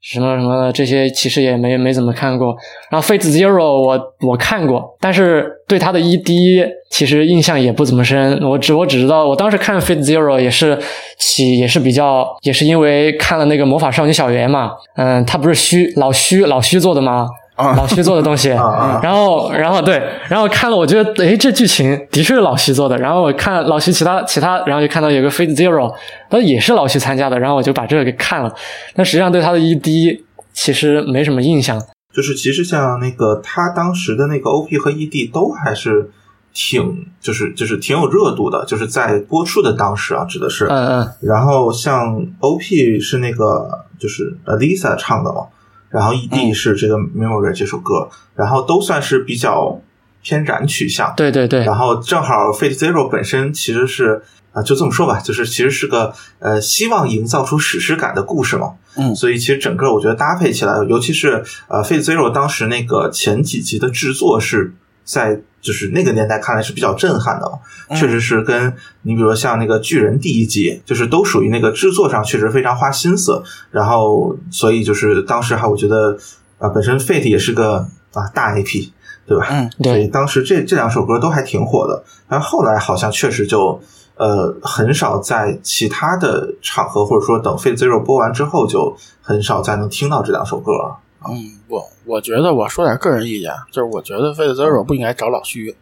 [0.00, 2.56] 什么什么的这些其实也没没怎么看过。
[2.90, 8.38] 然后 Fate Zero 我我看过，但是对他的 ED 其实印象也不怎么深。
[8.42, 10.78] 我只我只知道，我当时看 Fate Zero 也是
[11.18, 17.26] 起也是比较也是因为看了那个魔法少女小圆嘛，嗯，他不是虚老虚老虚做的吗？
[17.56, 22.98] 啊老徐做的东西，啊 然后，然后对，然后看了，我觉得，诶，这剧情的确是老徐做的。
[22.98, 25.90] 然后我看老徐其他其他，然后就看到有个 Fate Zero，
[26.28, 28.52] 那也是老徐参加的，然后我就把这个给看了。
[28.94, 30.20] 但实际上对他的 ED
[30.52, 31.80] 其实没什么印象。
[32.12, 36.10] 就是其实像那个他当时的那个 OP 和 ED 都还是
[36.52, 40.66] 挺就是就是挺有热度的，就是在播出的当时啊，指的是。
[40.66, 45.46] 嗯嗯然后像 OP 是那个就是呃 Lisa 唱的嘛，
[45.88, 49.80] 然后 ED 嗯是这个 Memory 这首歌，然后都算是比较
[50.22, 51.12] 偏燃取向。
[51.16, 51.64] 对对对。
[51.64, 54.22] 然后正好 Fate Zero 本身其实是
[54.54, 58.74] 啊、就这么说吧，就是其实是个呃希望营造出史诗感的故事嘛。
[58.96, 59.14] 嗯。
[59.16, 67.96] 所以其实整个我觉得搭配起来，尤其是呃 Fate Zero 当时那个前几集的制作是在就是那个年代看来是比较震撼的，嘛。
[67.96, 76.18] 确实是跟你比如说像那个巨人第一集，就是都属于那个制作上确实非常花心思，然后所以就是当时还我觉得
[76.58, 78.90] 啊、本身 Fate 也是个啊大 IP，
[79.26, 79.46] 对吧？
[79.50, 83.80] 嗯，所以对，当时这这两首歌都还挺火的，但后来好像确实就
[84.16, 90.98] 呃很少在其他的场合，或者说等《Fate Zero》播完之后，就很少再能听到这两首歌了。
[91.24, 95.76] 嗯，我我觉得我说点个人意见，就是我觉得 Fate Zero 不应该找老徐，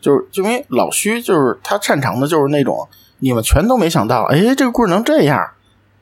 [0.00, 2.88] 就是就因为老徐就是他擅长的就是那种
[3.20, 5.48] 你们全都没想到，哎，这个故事能这样，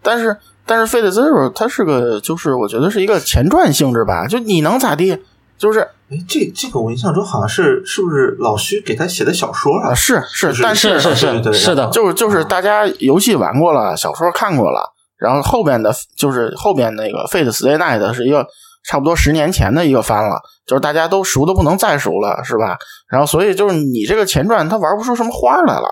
[0.03, 5.19] 但是但是 Fate Zero 它是个就是我觉得是一个前传性质吧，就你能咋地，
[5.59, 9.95] 就是哎，这这个我印象中好像是是不是老徐给他写的小说啊啊？
[9.95, 18.47] 是是，但是是对对对是是的，就是就是大家游戏玩过了，小说看过了，然后后边的就是后边那个 Fate Stay Night 是一个
[18.85, 22.79] 差不多十年前的一个番了，就是大家都熟的不能再熟了，是吧？
[23.11, 25.91] 然后所以就是你这个前传他玩不出什么花来了，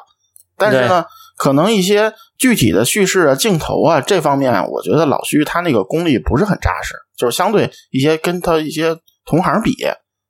[0.57, 1.05] 但是呢，
[1.37, 9.73] 可能一些具体的叙事啊、镜头啊这方面，我觉得老徐他那个功力不是很扎实，就是相对一些跟他一些同行比，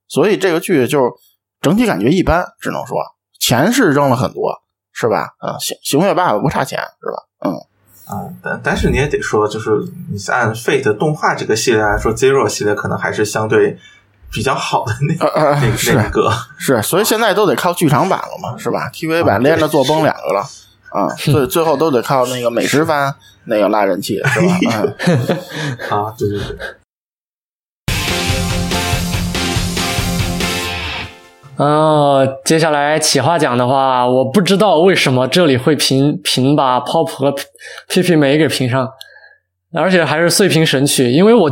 [0.09, 1.17] 所以这个剧就
[1.61, 2.99] 整体感觉一般，只能说
[3.41, 5.31] 钱是扔了很多，是吧？
[5.43, 7.23] 嗯，行行月爸爸不差钱，是吧？
[7.45, 7.53] 嗯，
[8.07, 9.71] 啊，但但是你也得说，就是
[10.11, 13.79] 你按 Fate 动画这个系列来说，Zero 系列可能还是相对
[14.33, 16.33] 比较好的那那个那个。
[16.59, 20.47] 是，所以现在都得靠剧场版了嘛，是吧？TV 版连着做崩两个了。
[20.91, 23.15] 啊，最最后都得靠那个美食番
[23.45, 24.59] 那个拉人气，是吧？
[24.73, 24.97] 嗯，
[25.91, 26.57] 啊，对对对，
[31.57, 37.35] 呃，接下来企划奖的话，我不知道为什么这里会评评把 Pop 和
[37.89, 38.87] P P 梅给评上，
[39.73, 41.51] 而且还是碎屏神曲，因为我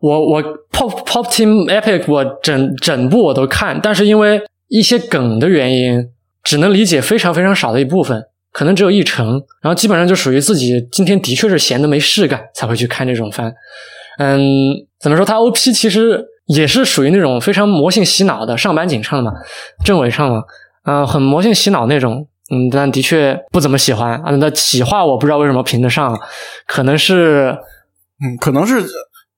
[0.00, 6.08] 我我 Pop Pop Team Epic 我整整部我都看，但是因为一些梗的原因，
[6.42, 13.52] 只能理解非常非常少的一部分，可能只有一成，然后基本上就属于自己今天的确是闲的没事干才会去看这种番。
[14.18, 15.26] 嗯，怎么说？
[15.26, 19.36] 它 OP 其实也是属于那种非常魔性洗脑的，上板井唱的嘛，
[19.84, 20.42] 政委唱嘛，
[20.84, 22.26] 嗯、很魔性洗脑那种。
[22.50, 24.30] 嗯，但的确不怎么喜欢啊。
[24.32, 26.20] 那企划我不知道为什么评得上，
[26.66, 27.56] 可能是
[28.22, 28.84] 嗯，可能是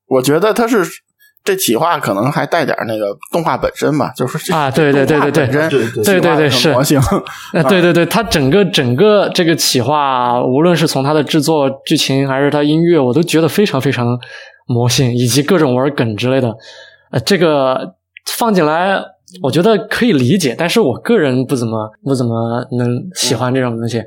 [0.09, 0.83] 我觉得他是
[1.45, 7.01] 这企划可能还带点那个动画本身吧，就是这啊对对对对对对对对对对是魔性，
[7.53, 14.19] 呃，对对对，它整个整个这个企划，无论是从它的制作、剧情，还是它音乐，我都觉得非常非常
[14.67, 16.53] 魔性，以及各种玩梗之类的。
[17.15, 17.95] 呃，这个
[18.37, 19.01] 放进来，
[19.41, 24.03] 我觉得可以理解，但是我个人不怎么不怎么能喜欢这种东西。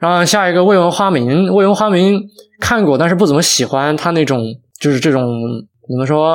[0.00, 2.18] 然后下一个未闻花名，未闻花名
[2.58, 4.42] 看过，但是不怎么喜欢他那种，
[4.80, 5.30] 就是这种
[5.86, 6.34] 怎么说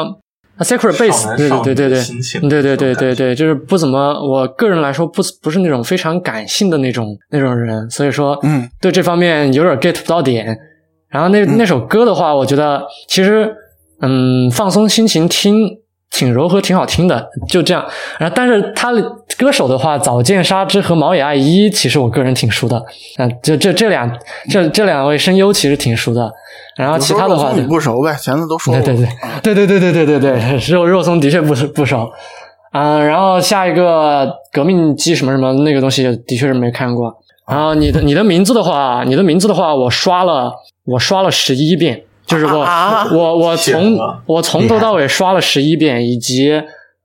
[0.58, 2.62] 啊？Secret Base，对对对对对。
[2.62, 10.56] 对对对对，就是不怎么，我个人来说不不是那种非常感性的那种那种人，所以说，嗯，对这方面有点 get 不到点。
[11.10, 13.52] 然后那那首歌的话，我觉得其实，
[14.02, 15.68] 嗯，放松心情听
[16.12, 17.84] 挺柔和，挺好听的，就这样。
[18.20, 19.02] 然后，但是他的
[19.38, 22.78] 歌手的话，早见沙织和毛野爱一，其实我个人挺熟的。
[23.18, 24.12] 啊、就这这两
[24.50, 26.32] 这这两位声优其实挺熟的。
[26.78, 29.08] 然后其他的话，你不熟呗，前次都说过，对对
[29.42, 32.12] 对对对对对对对对，肉肉松的确不不熟。
[32.74, 37.14] 嗯、然后下一个革命机什么什么那个东西，的确是没看过。
[37.48, 40.54] 然后你的你的名字的话，你的名字的话，我刷了
[40.86, 46.52] 我刷了十一遍，就是我、啊我我从我从头到尾刷了十一遍，以及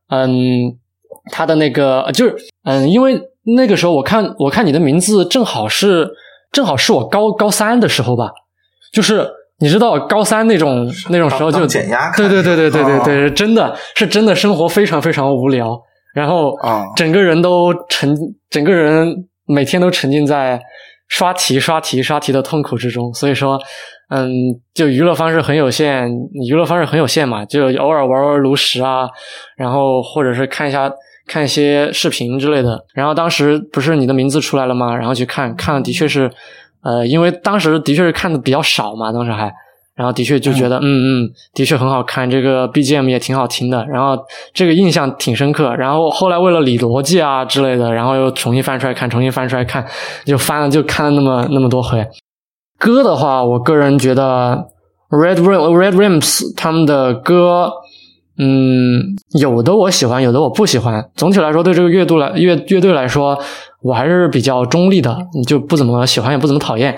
[0.09, 0.73] 嗯，
[1.33, 3.21] 他的那个就是嗯，因为
[3.57, 6.09] 那个时候我看我看你的名字正好是
[6.53, 8.31] 正好是我高高三的时候吧，
[8.93, 15.81] 就是你知道高三那种那种时候就减对对对对对对哦对，真的是真的生活非常非常无聊，
[16.15, 16.85] 然后啊。
[16.95, 18.17] 整个人都沉，
[18.49, 20.61] 整个人每天都沉浸在
[21.09, 23.13] 刷题、刷题、刷题的痛苦之中。
[23.15, 23.59] 所以说，
[24.09, 26.09] 嗯，就娱乐方式很有限，
[26.49, 29.09] 娱乐方式很有限嘛，就偶尔玩玩炉石啊，
[29.57, 30.91] 然后或者是看一下
[31.27, 32.85] 看一些视频之类的。
[32.95, 34.97] 然后当时不是你的名字出来了吗？
[34.97, 36.31] 然后去看看了，的确是，
[36.83, 39.53] 呃，因为当时的确是看的比较少嘛，当时还。
[39.97, 44.15] 然后的确就觉得，嗯嗯，的确很好看，这个 BGM 也挺好听的，然后
[44.53, 45.75] 这个印象挺深刻。
[45.75, 49.83] 然后后来为了理逻辑啊之类的，然后又重新翻出来看，重新翻出来看，
[50.27, 52.07] 就翻了就看了那么那么多回。
[52.79, 54.69] 歌的话，我个人觉得
[55.11, 57.73] Red Rim Red Rims 他们的歌，
[58.39, 61.09] 嗯，有的我喜欢，有的我不喜欢。
[61.15, 63.39] 总体来说，对这个乐队来乐乐队来说，
[63.83, 65.17] 我还是比较中立的，
[65.47, 66.97] 就不怎么喜欢，也不怎么讨厌。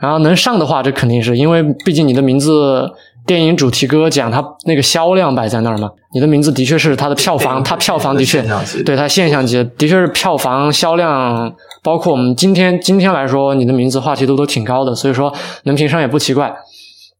[0.00, 2.90] 然后能上的话，这肯定是因为毕竟你的名字
[3.26, 5.90] 电影主题歌奖，它那个销量摆在那儿嘛。
[6.12, 8.44] 你的名字的确是它的票房，它票房的确
[8.84, 11.52] 对它现象级，的确是票房销量，
[11.82, 16.54] 包括我们今天今天来说，你的名字话题度都挺高的，所以说能评上也不奇怪。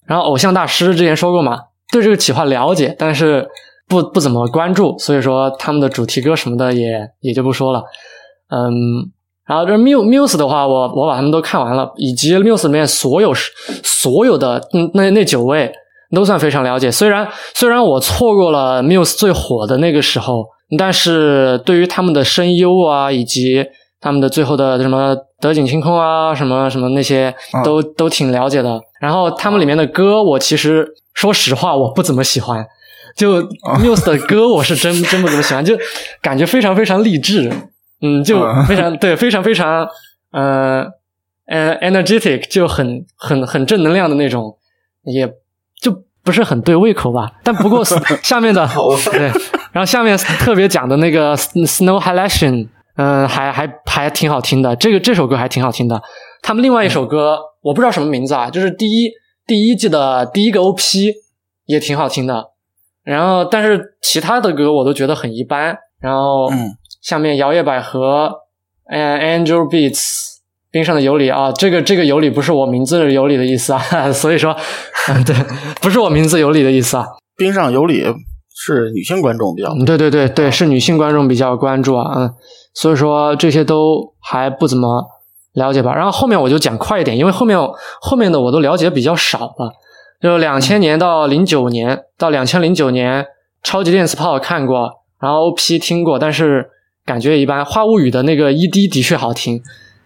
[0.06, 1.58] 然后偶像大师之前说过嘛，
[1.90, 3.48] 对这个企划了解，但是
[3.88, 7.82] 不不怎么关注，所以说他们的主题歌什么的也也就不说了。
[8.50, 8.70] 嗯，
[9.46, 13.32] 然后这 Muse Muse 的话，我我把他们都看完了，以及 Muse 里面所有
[13.82, 15.72] 所有的嗯那那九位
[16.14, 16.90] 都算非常了解。
[16.90, 20.46] 虽然虽然我错过了 Muse 最火的那个时候，
[20.78, 23.66] 但是对于他们的声优啊，以及
[24.00, 27.34] 他们的最后的什么德景清空啊，什么什么那些
[27.64, 28.80] 都、都挺了解的。
[29.00, 32.64] 然后他们里面的歌，我其实说实话我不怎么喜欢。
[33.16, 33.42] 就
[33.80, 35.76] Muse 的歌，我是真真不怎么喜欢，就
[36.20, 37.50] 感觉非常非常励志。
[38.00, 39.88] 嗯，就非常对，非常非常
[40.32, 40.84] 呃
[41.46, 44.58] 呃 energetic，就很很很正能量的那种，
[45.04, 45.26] 也
[45.84, 47.30] 就不是很对胃口吧。
[47.42, 47.84] 但不过
[48.24, 48.66] 下面的
[49.12, 49.28] 对，
[49.72, 54.74] 然后下面特别讲的那个 Snow Halation，嗯，还还还挺好听的。
[54.76, 56.02] 这个这首歌还挺好听的。
[56.42, 59.10] 他们另外一首歌我不知道什么名字啊，就是第一
[59.46, 60.80] 第一季的第一个 OP
[61.66, 62.50] 也挺好听的。
[63.02, 65.76] 然后但是其他的歌我都觉得很一般。
[66.00, 66.76] 然后嗯。
[67.02, 68.32] 下面摇曳百合，
[68.88, 70.33] 嗯，Angel Beats，
[70.74, 74.52] 冰上的尤里啊，这个这个尤里不是我名字尤里的意思啊， 所以说，
[75.08, 75.32] 嗯， 对，
[75.80, 77.06] 不是我名字尤里的意思啊。
[77.36, 78.04] 冰上尤里
[78.52, 82.34] 是女性观众比较，对对对对，是女性观众比较关注啊，嗯，
[82.74, 85.04] 所以说这些都还不怎么
[85.52, 85.94] 了解吧。
[85.94, 87.56] 然后后面我就讲快一点，因为后面
[88.00, 89.72] 后面的我都了解比较少了。
[90.20, 93.24] 就两千年到零九年到两千零九年，
[93.62, 96.70] 超级电磁炮看过，然后 OP 听过，但是。
[97.06, 99.60] 感觉一般，《花物语》的那个 ED 的确好听，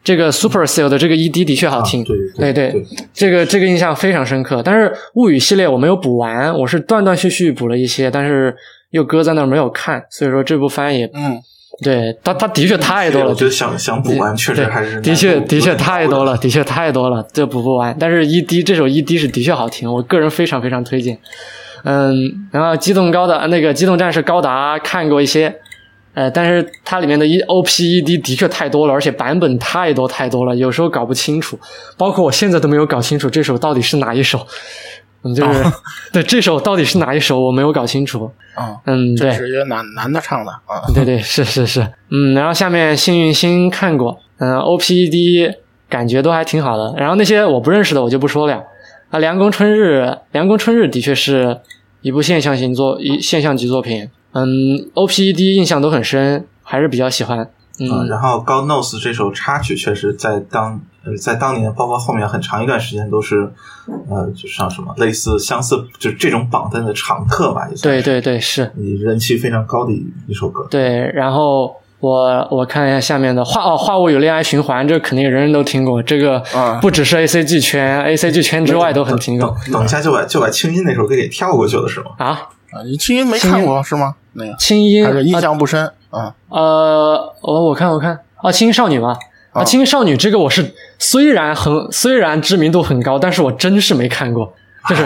[0.09, 2.17] 这个 Supercell 的这个 ED 的确好听，对
[2.51, 4.63] 对对，这个这个印象非常深刻。
[4.65, 8.57] 但是物语系列我没有补完，我是断断续续补了一些，但是
[8.89, 11.39] 又搁在那儿没有看，所以说这部番也，嗯，
[11.85, 17.95] 对，它它的确太多了，我觉得想想补完确实还是的确的确太多了，的确太多了，这补不完。
[18.01, 21.19] 但是 ED 这首 ED 是的确好听，我个人非常非常推荐。
[21.85, 25.55] 嗯，然后机动高达那个机动战士高达看过一些。
[26.19, 31.57] 呃，但是它里面的 E O P E D 的确太多了，而且版本太多太多了，有时候搞不清楚。
[31.97, 34.45] 包括我现在都没有搞清楚这首到底是哪一首。
[35.23, 35.65] 嗯，就是
[36.13, 38.29] 对这首到底是哪一首，我没有搞清楚。
[38.57, 40.83] 啊，嗯，对，是一个男男的唱的啊。
[40.93, 41.87] 对对，是是是。
[42.11, 45.53] 嗯，然后下面幸运星看过，嗯，O P E D
[45.89, 46.93] 感觉都还挺好的。
[46.99, 48.65] 然后那些我不认识的我就不说了。
[49.11, 51.61] 啊，凉宫春日，凉宫春日的确是
[52.01, 54.11] 一部现象型作一现象级作品。
[54.33, 57.51] 嗯，O P E D 印象都很深，还是比较喜欢。
[57.81, 63.49] 嗯，然后《God Knows》这首插曲确实在当呃在当年，包括后面很长一段时间都是
[64.11, 67.69] 呃，就像什么类似相似，就这种榜单的常客吧。
[67.81, 70.67] 对对对，是你人气非常高的一一首歌。
[70.69, 76.03] 对，然后我我看一下下面的话哦，话物有恋爱循环，这肯定人人都听过。
[76.03, 76.43] 这个
[76.81, 79.57] 不只是 A C G 圈，A C G 圈之外都很听过。
[79.73, 82.07] 等一下就把就把清音那首歌给跳过去了，是吗？
[82.19, 82.49] 啊。
[82.71, 84.15] 啊，你青音没看过是吗？
[84.35, 86.35] 那个青音还是印象不深啊？
[86.49, 89.17] 呃，我我看我看啊，青音少女吗
[89.53, 94.53] 啊，青音少女这个我是虽然很虽然知名度很高，但是我真是没看过，
[94.89, 95.03] 就是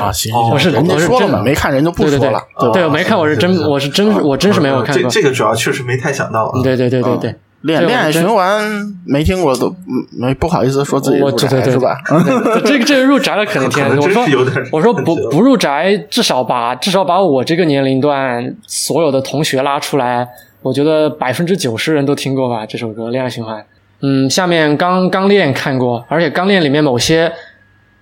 [0.51, 2.43] 我是人家说了嘛没看人就不说了，
[2.73, 7.35] 对，我没看我是真我是真我真是没有看过，这个主要确实没太想到，对对对对对。
[7.63, 8.61] 恋恋爱循环
[9.07, 9.75] 没听过都
[10.11, 11.97] 没不好意思说自己入宅是吧？
[12.65, 13.97] 这个这个入宅了肯定 听。
[13.99, 14.25] 我说
[14.73, 20.27] 我说不不入宅，至少把至少把我这个年龄段所有的同学拉出来，
[20.63, 23.61] 我觉得百分之九十人都听过吧这首歌《恋爱循环》。
[24.01, 27.33] 嗯，下面刚刚练看过，而且刚练里面某些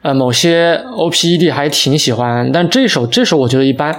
[0.01, 3.95] 呃某些 O P E D 还挺喜欢，但这首这首我觉得一般，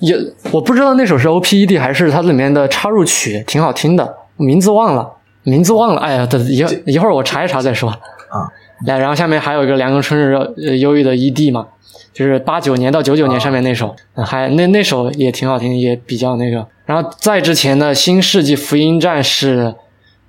[0.00, 0.16] 也
[0.50, 4.21] 我不知道那首是 O P E D 还是它里面的插入曲，挺好听的。
[4.36, 5.12] 名字忘了，
[5.42, 6.00] 名字忘了。
[6.00, 7.90] 哎呀，等一一会儿我查一查再说。
[7.90, 8.48] 啊，
[8.86, 11.66] 来，然后下面还有一个凉宫春日呃忧郁的 ED 嘛，
[12.14, 16.66] 就是八九年到九九年上面那首，还那那首也挺好听，也比较那个。
[16.86, 19.74] 然后在之前的新世纪福音战士、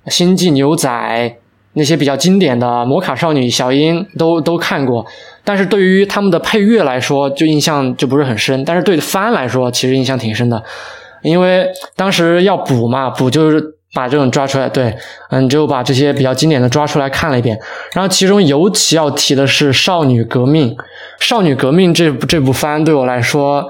[0.06, 1.36] 星际牛仔
[1.72, 5.06] 那些比较经典的魔卡少女、小樱都都看过，
[5.42, 8.62] 但是对于他们的配乐来说，就印象就不是很深。
[8.66, 10.62] 但是对番来说，其实印象挺深的，
[11.22, 13.73] 因为当时要补嘛，补就是。
[13.94, 14.94] 把这种抓出来，对，
[15.30, 17.58] 嗯，就把这些比较经典的抓出来看了一遍。
[17.92, 20.70] 然后其中尤其要提的是《少女革命》，
[21.20, 23.64] 《少女革命》这部这部番对我来说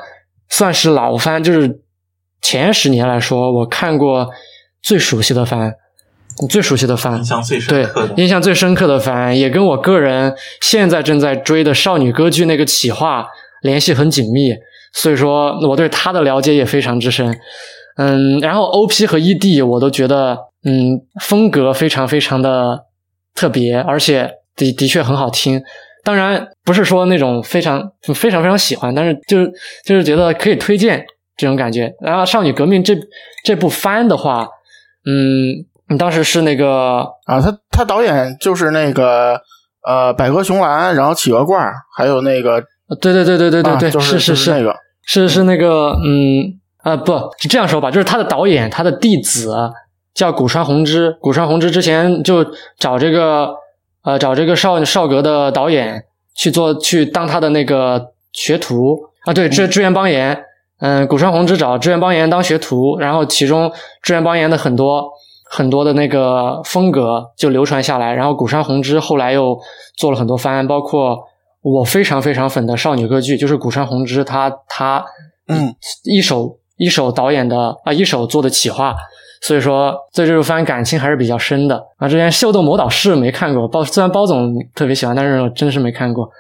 [0.49, 1.81] 算是老番，就是
[2.41, 4.31] 前十年来说我看过
[4.83, 5.75] 最熟悉的番，
[6.49, 13.27] 最熟悉的番，印象最深刻的，印象最深刻的番，也跟我个人现在正在追的少女歌剧那个企划
[13.63, 14.55] 联系很紧密，
[14.95, 17.39] 所以说我对他的了解也非常之深。
[17.97, 22.87] 嗯，然后 OP 和 ED 我都觉得，嗯，风格非常非常的
[23.35, 25.63] 特别，而且的的确很好听。
[26.03, 29.53] 当然不是说那种非常非常非常喜欢，但是就是
[29.85, 31.05] 就是觉得可以推荐
[31.37, 31.95] 这种感觉。
[32.01, 32.95] 然后《少女革命》这
[33.43, 34.47] 这部番的话，
[35.07, 39.41] 嗯，当时是那个啊，他他导演就是那个
[39.87, 42.61] 呃百合雄兰，然后企鹅罐，还有那个
[43.01, 44.77] 对对对对对对对，是是是那个
[45.07, 49.73] 是是那个嗯啊不是这样说吧，就是他的导演他的弟子
[50.15, 52.47] 叫古川弘之，古川弘之之前就
[52.79, 53.57] 找这个。
[54.07, 56.05] 呃，找这个少少格的导演
[56.35, 59.33] 去做，去当他的那个学徒啊。
[59.33, 60.45] 对，志志愿邦彦，
[60.79, 63.73] 嗯，古川弘之找志愿邦彦当学徒，然后其中
[64.03, 65.11] 志愿邦彦的很多
[65.51, 68.13] 很多的那个风格就流传下来。
[68.13, 69.59] 然后古川弘之后来又
[69.97, 71.19] 做了很多番，包括
[71.63, 75.03] 我非常非常粉的少女歌剧，就是古川弘之他他
[75.49, 75.75] 嗯
[76.05, 78.95] 一手一手导演的啊，一手做的企划。
[79.41, 82.09] 所以说，对这部番感情还是比较深的啊。
[82.09, 86.31] 之前《秀逗魔导士》没看过，包虽然包总特别喜欢，但是我真是没看过。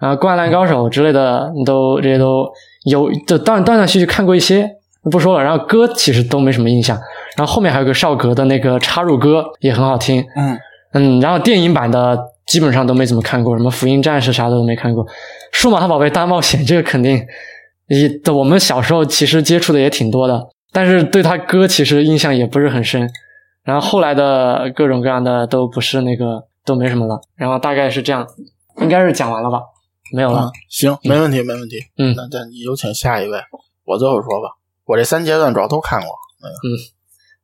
[0.00, 2.46] 啊，《灌篮高手》之类的，都这些都
[2.84, 4.68] 有，就断断断续续看过一些，
[5.10, 5.42] 不说了。
[5.42, 6.98] 然后歌其实都没什么印象。
[7.36, 10.22] 然后后面还有个少格的那个插入歌也很好听。
[10.36, 10.58] 嗯
[10.92, 15.04] 嗯，然后电影版的基本上都没怎么看过，什么《福音战士》啥的都没看过。
[15.52, 17.18] 《数码宝贝大冒险》这个肯定，
[17.90, 20.48] 也我们小时候其实接触的也挺多的。
[20.72, 23.10] 但是对他歌其实印象也不是很深，
[23.64, 28.26] 然后后来的各种各样的都不是那个都没什么了，然后大概是这样，
[28.80, 29.60] 应该是讲完了吧？
[30.12, 30.50] 没有了。
[30.68, 31.78] 行，没问题，没问题。
[31.98, 33.38] 嗯，那那有请下一位，
[33.84, 34.56] 我最后说吧。
[34.86, 36.08] 我这三阶段主要都看过。
[36.42, 36.74] 嗯，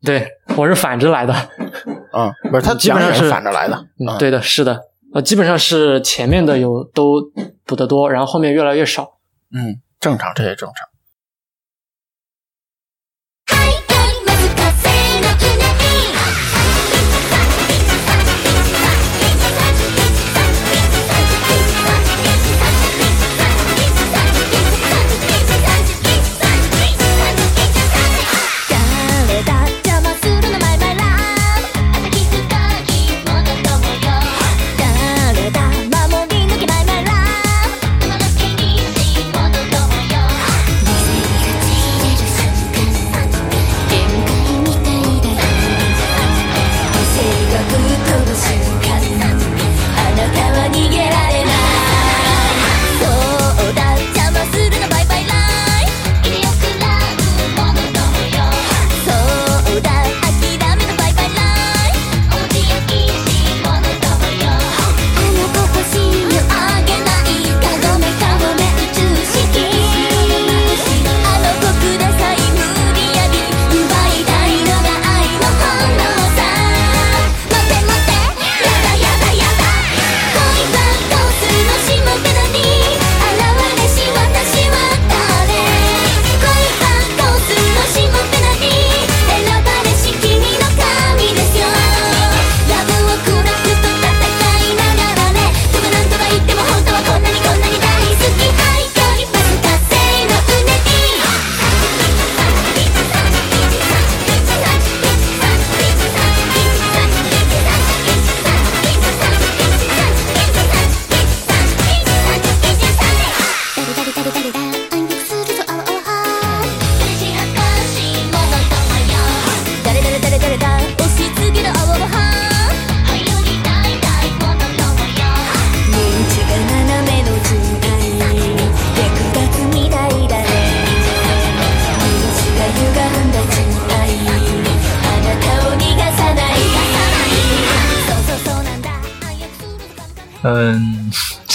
[0.04, 1.34] 对，我是反着来的。
[2.12, 3.76] 嗯，不是他基本上是反着来的。
[3.98, 4.80] 嗯，对的，是的。
[5.14, 7.20] 呃，基本上是前面的有都
[7.64, 9.18] 补得多，然后后面越来越少。
[9.52, 10.88] 嗯，正常，这也正常。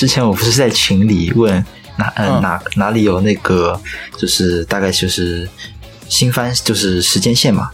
[0.02, 1.64] 之前我不是在群里问
[1.95, 2.41] 哪嗯。
[2.41, 3.80] 哪哪里有那个，
[4.18, 5.47] 就是大概就是
[6.10, 7.70] 新番就是时间线嘛，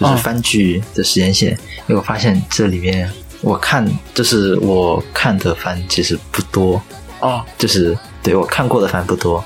[0.00, 1.52] 就是番剧的时间线。
[1.86, 3.08] 因为我发现这里面
[3.42, 6.82] 我看就是我看的番其实不多。
[7.20, 9.44] 哦，就是对我看过的番不多。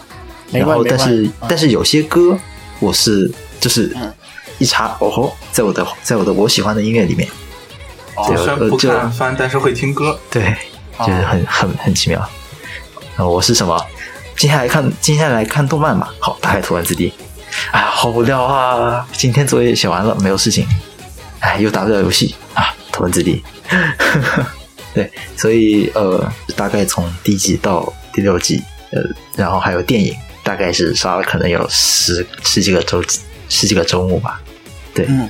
[0.51, 2.39] 然后但是但是有些歌
[2.81, 3.31] 我是
[3.61, 3.95] 就是
[4.57, 7.29] 一查哦吼，在我的在我的我喜欢的音乐里面，
[8.25, 10.57] 虽然不看番，但是会听歌，对。
[11.01, 12.21] 就是很很很奇妙，
[13.17, 13.27] 啊！
[13.27, 13.87] 我是什么？
[14.37, 16.13] 接下来看，接下来看动漫吧。
[16.19, 17.13] 好，打开图文字 D。
[17.71, 19.07] 哎，好无聊啊！
[19.13, 20.67] 今天作业写完了，没有事情。
[21.41, 22.75] 哎，又打不了游戏啊！
[22.91, 23.43] 图文字 D。
[24.95, 29.03] 对，所以呃，大概从第一季到第六季，呃，
[29.37, 33.03] 然后还有电影，大概是刷了可能有十十几个周
[33.49, 34.41] 十几个周末吧。
[34.95, 35.29] 对，嗯，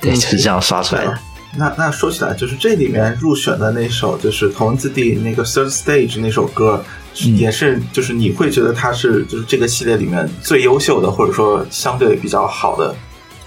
[0.00, 1.18] 对，就是这样刷出来的。
[1.56, 6.84] 那那说起来，就是这里面入选的那首，就是头文字 D 那个 Third Stage 那首歌，
[7.24, 7.36] 嗯。
[7.36, 12.94] 也是就是你会觉得它是就是这个系列里面最优秀的，或者说相对比较好的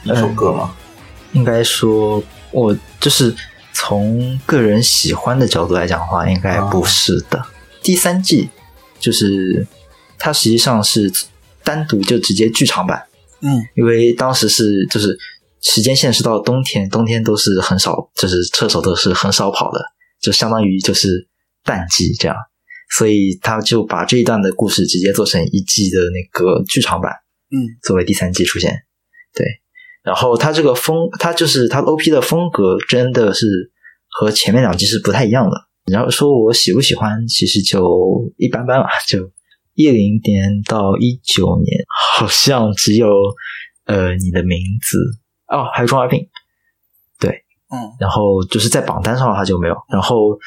[0.04, 0.74] 一首歌吗？
[1.34, 3.36] 应该说，我就是
[3.74, 7.44] 从个人喜欢的角度来讲的话，应该不是的。
[7.84, 8.50] 第三季
[9.00, 9.68] 就是
[10.18, 11.12] 它实际上是
[11.64, 13.04] 单独就直接剧场版，
[13.42, 13.62] 嗯。
[13.76, 15.20] 因为当时是就是
[15.62, 19.80] 时间线是到冬天，冬天都是很少，就是车手都是很少跑的，
[20.22, 21.28] 就相当于就是
[21.64, 22.36] 淡季这样，
[22.96, 27.12] 所以他就把这一段的故事直接做成一季的那个剧场版，
[27.52, 28.72] 嗯，作为第三季出现。
[29.34, 29.46] 对，
[30.04, 33.72] 然后他这个风，他就是他 OP 的风格真的是
[34.10, 35.56] 和前面两季是不太一样的。
[35.86, 39.32] 你要说我喜不喜欢，其实就一般般吧，就
[39.74, 41.84] 一零年到一九年，
[42.18, 43.08] 好像只有
[43.86, 44.98] 呃你的名字
[45.48, 46.28] 哦，还有中二病，
[47.20, 49.76] 对嗯然后就是在榜单上的话就没有。
[49.90, 50.38] 然后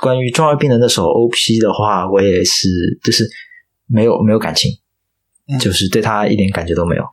[0.00, 2.68] 关于中二病的那首 OP 的话，我也是
[3.02, 3.28] 就是
[3.86, 4.72] 没有没有感情，
[5.48, 7.04] 嗯就是对他一点感觉都没有。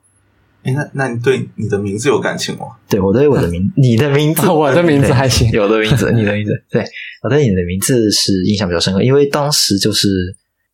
[0.63, 2.65] 哎，那那你对你的名字有感情吗？
[2.89, 6.83] 对我对我的名， 你的名字，我的名字还行有的名字，你的名字，对
[7.23, 10.07] 我对你的名字是印象比较深刻，因为当时就是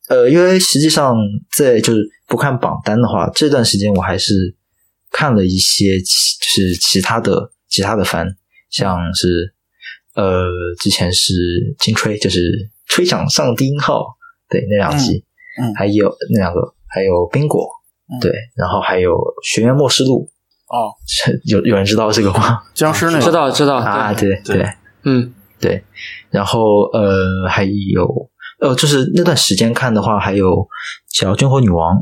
[0.08, 1.16] 呃，因为实际上
[1.56, 4.54] 在就是不看榜单的话，这段时间我还是
[5.16, 8.26] 看了一些其就是其他的其他的番，
[8.68, 9.54] 像是
[10.16, 10.44] 呃
[10.80, 11.32] 之前是
[11.78, 12.40] 金吹，就是
[12.86, 14.04] 吹响上低音号，
[14.50, 15.24] 对那两集，
[15.60, 15.74] 嗯嗯。
[15.76, 17.70] 还有那两个，还有冰果，
[18.10, 18.18] 嗯。
[18.20, 19.12] 对，然后还有
[19.48, 20.28] 《学院末世录。
[20.66, 20.90] 哦，》，
[21.44, 22.62] 有有人知道这个吗？
[22.74, 23.24] 僵尸那个。
[23.24, 24.66] 知道知道啊，对，对对。
[25.04, 25.84] 嗯，对，
[26.30, 30.48] 然后呃还有呃就是那段时间看的话，还有
[31.08, 31.96] 《小军火女王》，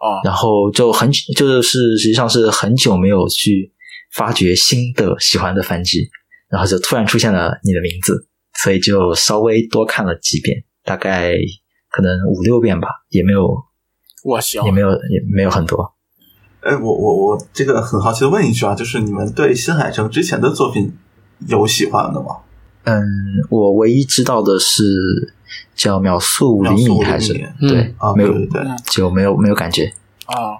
[0.00, 3.72] 哦，然后就很就是实际上是很久没有去
[4.12, 6.10] 发掘新的喜欢的番剧，
[6.50, 8.26] 然后就突然出现了你的名字，
[8.62, 11.34] 所以就稍微多看了几遍，大概
[11.90, 13.48] 可能五六遍吧，也没有
[14.24, 15.94] 我行也没有也没有很多。
[16.60, 20.92] 哎，我我我这个很好奇的问一句啊，就是你们对新海诚之前的作品
[21.48, 22.38] 有喜欢的吗？
[22.84, 23.02] 嗯，
[23.48, 24.82] 我唯一知道的是
[25.74, 29.92] 叫秒速厘秒速厘米还是对啊，没有对对对，就没有没有感觉。
[30.26, 30.56] 啊，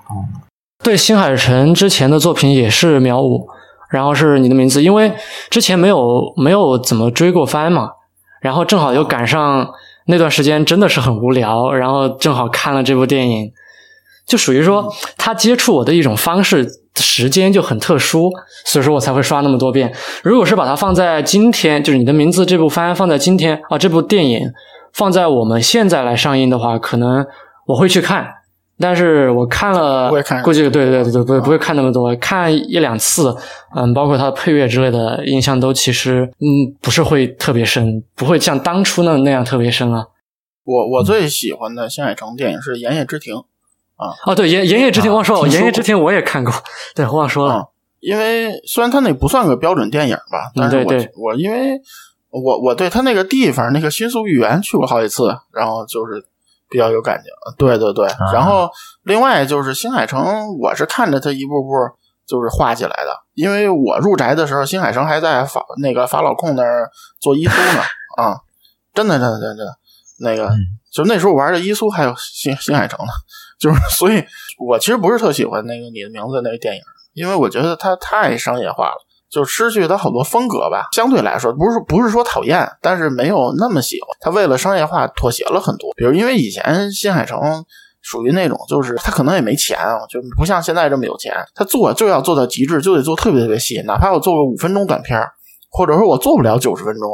[0.83, 3.49] 对新海诚之前的作品也是秒五，
[3.91, 5.13] 然后是你的名字，因为
[5.49, 7.91] 之前没有没有怎么追过番嘛，
[8.41, 9.71] 然后正好又赶上
[10.07, 13.53] 那段时间真的是很无聊，然后正好看了这部电影，
[14.27, 18.31] 就属于说他接触我的一种方式时间就很特殊，
[18.67, 19.95] 所以说我才会刷那么多遍。
[20.25, 24.41] 如果是把它放在今天，就是你的名字这部番放在今天啊，这部电影
[24.93, 27.27] 放在我们现在来上映的话，可能
[27.67, 28.27] 我会去看。
[28.79, 33.37] 但是我看了，不会看估计对对对对，不会不会看那么多，看一两次，
[33.77, 40.07] 嗯，包括它的配乐之类的印象都其实嗯不是会特别深，不会像当初那那样特别深啊。
[40.65, 43.35] 我我最喜欢的新海诚电影是《炎夜之庭》
[43.97, 44.15] 啊。
[44.27, 45.15] 哦，对，炎炎夜之庭啊。
[45.15, 46.53] 忘说炎夜之庭我也看过，
[46.97, 47.55] 对，忘说了。
[47.55, 47.65] 啊，
[48.01, 51.13] 因为虽然它那不算个标准电影吧，但是我、嗯对对。
[51.17, 51.81] 我因为
[52.33, 56.25] 我我对他那个地方那个新宿御园去过好几次，然后就是
[56.69, 57.31] 比较有感情。
[57.57, 58.69] 对对对，然后
[59.05, 61.71] 另外就是新海诚，我是看着他一步步
[62.27, 67.83] 就是画起来的，因为我入宅的时候，新海诚还在法那个法老控那儿做伊苏呢
[68.17, 68.41] 啊，
[68.95, 69.77] 真的真的真的
[70.21, 70.49] 那个。
[70.49, 70.59] 嗯
[70.93, 73.13] 就那时候玩的伊苏还有新新海诚呢，
[73.59, 74.23] 就是 所以，
[74.59, 76.83] 我其实不是特喜欢那个你的名字那个电影，
[77.15, 78.97] 因为我觉得它太商业化了，
[79.33, 80.89] 就失去它好多风格吧。
[80.93, 84.09] 相对来说，不是不是说讨厌，但是没有那么喜欢。
[84.21, 87.41] 他为了商业化妥协了很多，比如因为以前新海诚
[88.03, 95.19] 属于那种，就是他可能也没钱啊，就不像现在这么有钱，他做就要做到极致，就得做特别特别细，哪怕我做个五分钟短片，
[95.71, 97.11] 或者说我做不了九十分钟。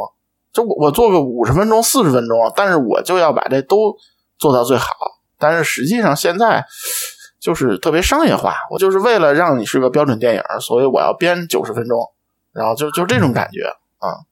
[0.51, 3.95] 就我做个五十分钟、四十分钟，但是我就要把这都
[4.39, 4.87] 做到最好。
[5.37, 6.65] 但是实际上现在
[7.39, 11.99] 就是特别商业化，我就是为了让你是个标准电影，所以我要编九十分钟，
[12.51, 13.65] 然后就就这种感觉
[13.99, 14.25] 啊。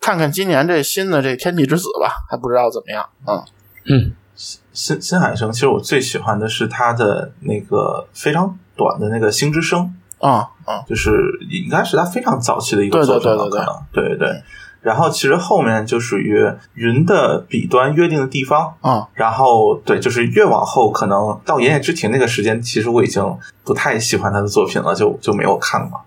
[0.00, 3.44] 看看今年这新的这《天气之子》吧，还不知道怎么样啊。
[3.84, 11.10] 嗯，新新海诚，其实我最喜欢的是他的那个非常短的那个《星之声啊啊》，就是
[11.50, 14.42] 应该是他非常早期的一个作品了，对对对对可能对对对。
[14.84, 23.24] 然后其实后面就属于云的彼端约定的地方，啊然后对，就是越往后可能到《炎夜之庭》那个时间，其实我已经
[23.64, 25.98] 不太喜欢他的作品了，就就没有看过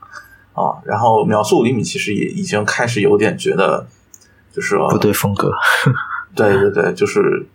[0.54, 0.78] 啊。
[0.86, 3.88] 然后秒速五厘米其实也已经开始有点觉得，
[4.54, 5.52] 就是说不对风格，
[6.36, 7.48] 对对对，就是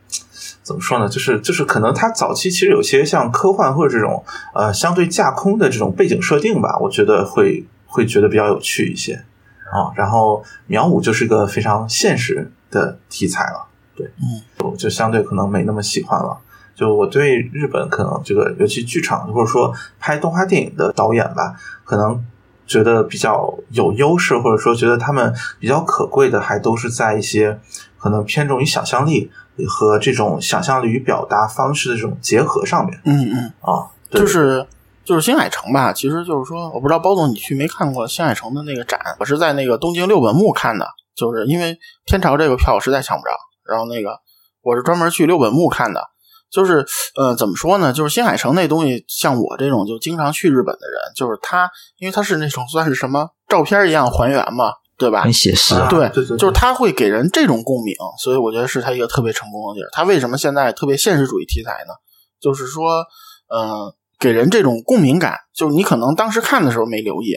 [0.64, 1.08] 怎么说呢？
[1.08, 9.24] 就是就是可能他早期其实有些像科幻或者这种呃相对架空的这种背景设定吧，我觉得会会觉得比较有趣一些
[9.72, 9.90] 啊。
[9.96, 13.66] 然后苗五就是一个非常现实的题材了，
[13.96, 16.38] 对，嗯，就相对可能没那么喜欢了。
[16.74, 22.24] 就我对日本可能这个尤其剧场或者说拍动画电影的导演吧，可能。
[22.64, 27.58] 觉得比较有优势，或者说觉得他们比较可贵的，还都是在一些
[27.98, 29.30] 可能偏重于想象力
[29.68, 32.98] 和这种想象力与表达方式的这种结合上面。
[33.04, 34.64] 嗯嗯啊，就是
[35.04, 43.30] 就是新海诚吧，其实就是说，我不知道包总你去没看过新海诚的那个展，我是在那个东京六本木看的，就是因为天朝这个票实在抢不着，
[43.68, 44.18] 然后那个
[44.62, 46.08] 我是专门去六本木看的。
[46.50, 46.84] 就是，
[47.16, 47.94] 呃，怎么说呢？
[47.94, 55.22] 就是新海诚那东西，像我这种就经常去日本的人，就是他，因为他是那种算是什么照片一样还原嘛，对吧？
[55.22, 59.88] 很写实，对，对对，就是他会给人这种共鸣，所以我觉得是他一个特别成功的地儿。
[59.92, 61.94] 他为什么现在特别现实主义题材呢？
[62.38, 63.02] 就是说，
[63.48, 67.34] 呃，给人这种共鸣感，就是你可能当时看的时候没留意。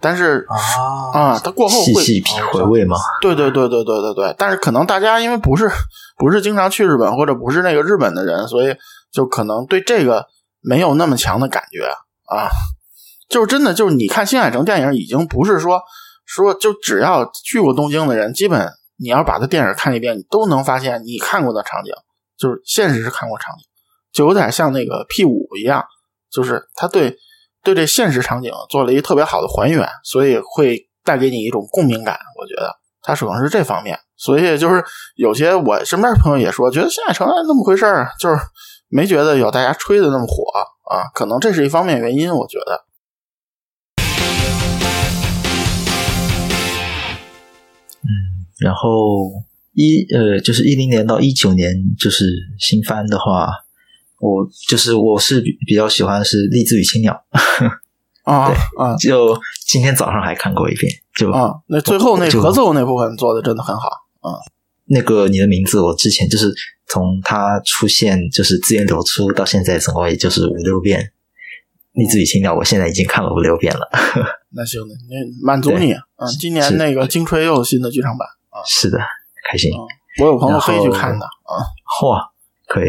[0.00, 2.22] 但是啊啊，他过后会细细
[2.52, 2.96] 回味吗？
[3.22, 4.34] 对对对对对对对。
[4.36, 5.70] 但是可能大家因为不是
[6.18, 8.74] 不是经常去日本或者不是那个日本的人，所以
[9.12, 10.26] 就可能对这个
[10.60, 11.86] 没有那么强的感觉
[12.34, 12.50] 啊。
[13.28, 15.80] 就是真的，就是你看新海诚电影，已经不是说
[16.26, 18.68] 说就只要去过东京的人，基本
[18.98, 21.92] 你要把他电影看一遍，你都能发现你看过的场景，
[22.36, 23.64] 就是现实是看过场景，
[24.12, 25.82] 就有点像那个 P 五一样，
[26.34, 27.16] 就是他对。
[27.64, 32.14] 对这现实场景做了一个特别好的还原，所以会带给你一种共鸣感。
[32.38, 32.70] 我觉得
[33.00, 34.84] 它可能是这方面，所以就是
[35.16, 38.36] 有些我身边朋友也说，觉得新海诚那么回事儿，就是
[38.90, 40.44] 没觉得有大家吹的那么火
[40.90, 41.08] 啊。
[41.14, 42.84] 可能这是一方面原因，我觉得。
[48.02, 48.12] 嗯，
[48.60, 49.32] 然后
[49.72, 52.26] 一呃，就是一零年到一九年，就是
[52.58, 53.63] 新番的话。
[54.24, 57.12] 我就是我是比比较喜欢是《励志与青鸟》
[58.24, 58.96] 啊 啊！
[58.96, 63.88] 就今天早上还看过一遍，就啊，那最后那合奏那部分做的真的很好
[64.20, 64.40] 啊。
[64.86, 66.50] 那个你的名字，我之前就是
[66.88, 71.00] 从它出现就是资源流出到现在，总共也就是五六遍。
[71.92, 73.88] 《励志与青鸟》，我现在已经看了五六遍了。
[74.56, 76.26] 那行，那满足你啊！
[76.40, 78.98] 今年那个金锤又有新的剧场版啊，是的，
[79.50, 79.70] 开心。
[80.20, 81.60] 我有朋友可以去看的啊，
[82.00, 82.18] 嚯，
[82.66, 82.88] 可以。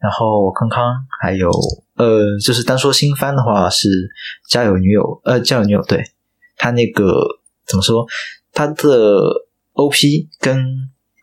[0.00, 1.50] 然后康康还有
[1.96, 3.88] 呃，就是单说新番的话是
[4.50, 6.04] 《家有女友》呃，《家有女友》对
[6.56, 7.14] 他那个
[7.66, 8.06] 怎么说？
[8.52, 9.20] 他的
[9.72, 10.64] OP 跟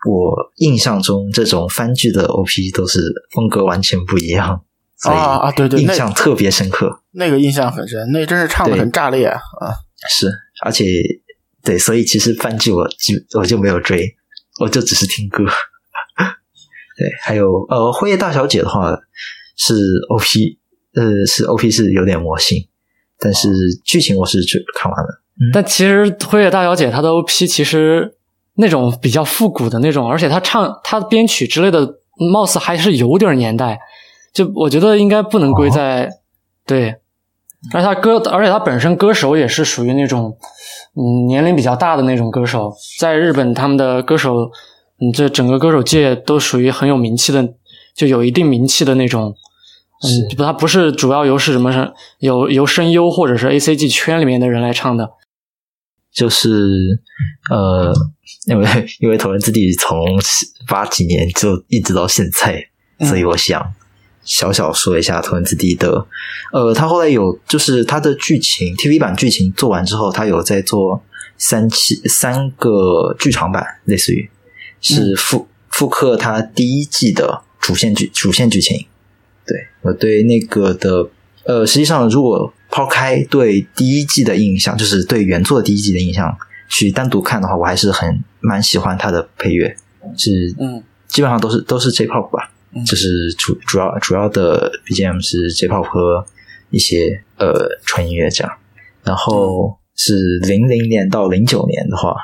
[0.10, 3.00] 我印象中这种番剧的 OP 都是
[3.32, 4.64] 风格完全不一样，
[5.06, 9.40] 啊啊对对，印象特别深刻，那个印象很深，那真是唱的很炸裂啊！
[10.10, 10.30] 是，
[10.66, 10.86] 而且
[11.64, 14.14] 对，所以其实番剧我就我就没有追，
[14.60, 15.46] 我就只是听歌。
[16.96, 18.96] 对，还有呃，《辉夜大小姐》的话
[19.58, 19.74] 是
[20.10, 20.58] OP，
[20.94, 22.58] 呃，是 OP 是有点魔性，
[23.20, 23.50] 但是
[23.84, 25.22] 剧情我是去看完了。
[25.52, 28.16] 但其实《辉夜大小姐》她的 OP 其实
[28.56, 31.80] 那种比较复古的那种，而且她唱她的编曲之类的，
[32.32, 33.80] 貌似还是有点年代。
[34.32, 36.10] 就我觉得应该不能归在
[36.68, 36.90] 对，
[37.74, 40.38] 而且他歌，而且他本身歌手也是属于那种
[40.96, 44.52] 嗯年龄比较大的那种歌手，在日本他们的歌手。
[45.04, 47.54] 嗯，这整个歌手界都属于很有名气的，
[47.94, 49.36] 就有一定名气的那种。
[50.06, 51.72] 嗯，不，他不是主要由是什么？
[51.72, 55.10] 是由由声优或者是 A C G 圈里面的人来唱的。
[56.12, 57.00] 就是
[57.50, 57.92] 呃，
[58.46, 60.06] 因为因为《头文字 D》从
[60.68, 62.68] 八几年就一直到现在，
[63.08, 63.74] 所以我想
[64.24, 66.06] 小小说一下《头文字 D》的。
[66.52, 71.02] 呃，他后来有就是他的剧情 T V 版剧情做完之后，他有在做
[71.38, 74.30] 三期三个剧场版，类似于。
[74.84, 78.86] 是复复刻他第一季的主线剧主线剧情，
[79.48, 81.10] 对我对那个的
[81.46, 86.38] 呃，实际上如果抛开对第一季的印象，就是对原作第一季的印象
[86.70, 89.76] 去单独看的话，我还是很蛮喜欢他的配乐，
[90.18, 92.52] 是嗯，基本上都是都是 J-pop 吧，
[92.86, 96.26] 就是主主要主要的 BGM 是 J-pop 和
[96.70, 98.54] 一些呃纯音乐这样，
[99.04, 102.16] 然后是零零年到零九年的话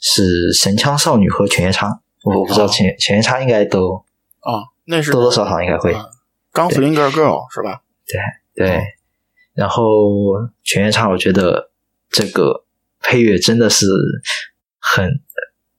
[0.00, 2.00] 是神枪少女和犬夜叉。
[2.24, 4.04] 我不知道前前叉应该都
[4.40, 5.94] 啊，那是多多少少应该会。
[6.52, 7.82] 钢丝林 girl girl 是吧？
[8.06, 8.82] 对对。
[9.54, 9.84] 然后
[10.62, 11.70] 全夜叉，我觉得
[12.10, 12.64] 这个
[13.00, 13.86] 配乐真的是
[14.80, 15.20] 很，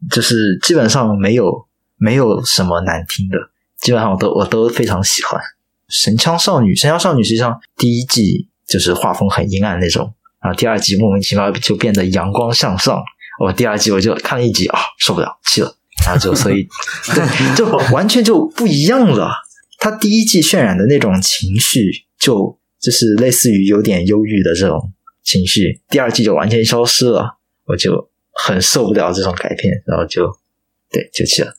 [0.09, 1.67] 就是基本上没有
[1.97, 3.37] 没有什么难听的，
[3.79, 5.41] 基本上我都我都非常喜欢。
[5.89, 13.03] 神枪少女，神枪少女实际上第一季就是画风很阴暗那种，然后第二季莫名其妙就变得阳光向上。
[13.39, 15.75] 我第二季我就看了一集啊，受不了，气了。
[16.05, 16.67] 然后就所以
[17.13, 19.31] 对，就完全就不一样了。
[19.79, 24.93] 他第一季渲染的那种情绪，就就是类似于有点忧郁的这种
[25.23, 30.31] 情绪，第二季就完全消失了，我就很受不了这种改变，然后就
[30.91, 31.53] 对就弃了。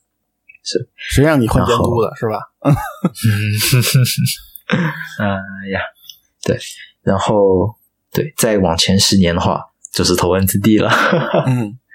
[0.65, 2.41] 是谁让你混监督的是吧？
[2.65, 2.75] 嗯，
[5.21, 5.81] 哎呀，
[6.43, 6.59] 对，
[7.03, 7.77] 然后
[8.13, 9.61] 对，再往前十年的话，
[9.93, 10.89] 就是头文字 D 了。
[11.47, 11.86] 嗯，好，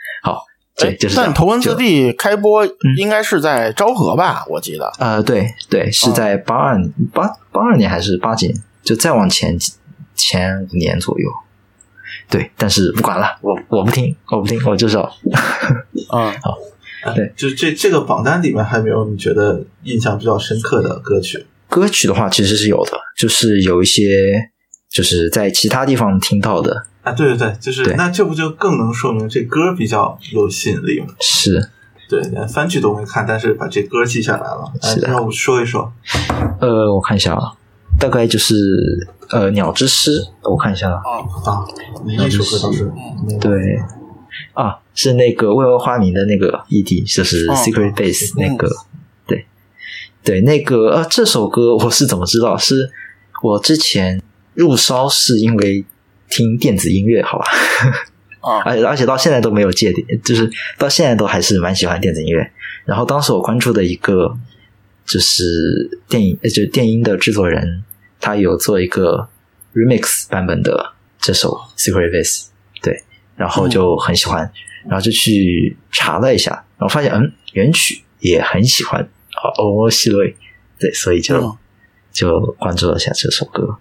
[0.82, 2.66] 对，就是但头文字 D 开播
[2.98, 4.46] 应该是在昭和吧？
[4.50, 4.92] 我记得。
[5.00, 6.82] 呃，对对，是在八二
[7.14, 8.64] 八八二年还是八几年？
[8.84, 9.58] 就再往前
[10.16, 11.30] 前五年左右。
[12.30, 15.04] 对，但是不管了，我我不听，我不听，我就是要
[16.14, 16.58] 嗯， 好
[17.14, 21.46] 对，就这这个榜单里面还没有你觉得印象比较深刻的歌曲？
[21.68, 24.50] 歌曲的话，其实是有的，就是有一些
[24.90, 31.08] 就是在其他地方听到的，啊，对对对，就是那这不就更能说明这歌比较有吸引力吗？
[31.20, 31.70] 是。
[32.08, 34.72] 对，连番剧都没看，但是把这歌记下来了。
[34.82, 35.08] 哎是的。
[35.08, 35.92] 让我说一说。
[36.60, 37.54] 呃，我看一下啊，
[37.98, 38.56] 大概就是
[39.30, 41.00] 呃《鸟之诗》，我看一下啊，
[41.46, 41.66] 啊，
[42.06, 42.92] 那首歌倒是
[43.40, 43.80] 对。
[44.54, 48.68] 啊，是那个未闻花名的那个 ED，就是哦 Secret Base 那个，
[49.26, 49.46] 对。
[50.22, 52.58] 对，那个呃，这首歌我是怎么知道？
[52.58, 52.92] 是
[53.42, 54.22] 我之前
[54.54, 55.86] 入烧是因为
[56.32, 57.46] 听电子音乐，好吧？
[58.40, 62.52] 啊 而且而且到现在都没有戒点，就是到现在都还是蛮喜欢电子音乐。
[62.86, 64.36] 然后当时我关注的一个
[65.06, 67.84] 就是电影，呃，就是电音的制作人，
[68.20, 69.30] 他有做一个
[69.76, 72.48] remix 版本的这首 Secret Base，
[72.82, 73.04] 对，
[73.36, 74.52] 然后就很喜欢，
[74.88, 80.36] 然后就去查了一下，然后发现嗯，原曲也很喜欢，啊，哦，西瑞，
[80.80, 81.58] 对，所以就、嗯
[82.12, 83.78] 就关注了一下这首歌。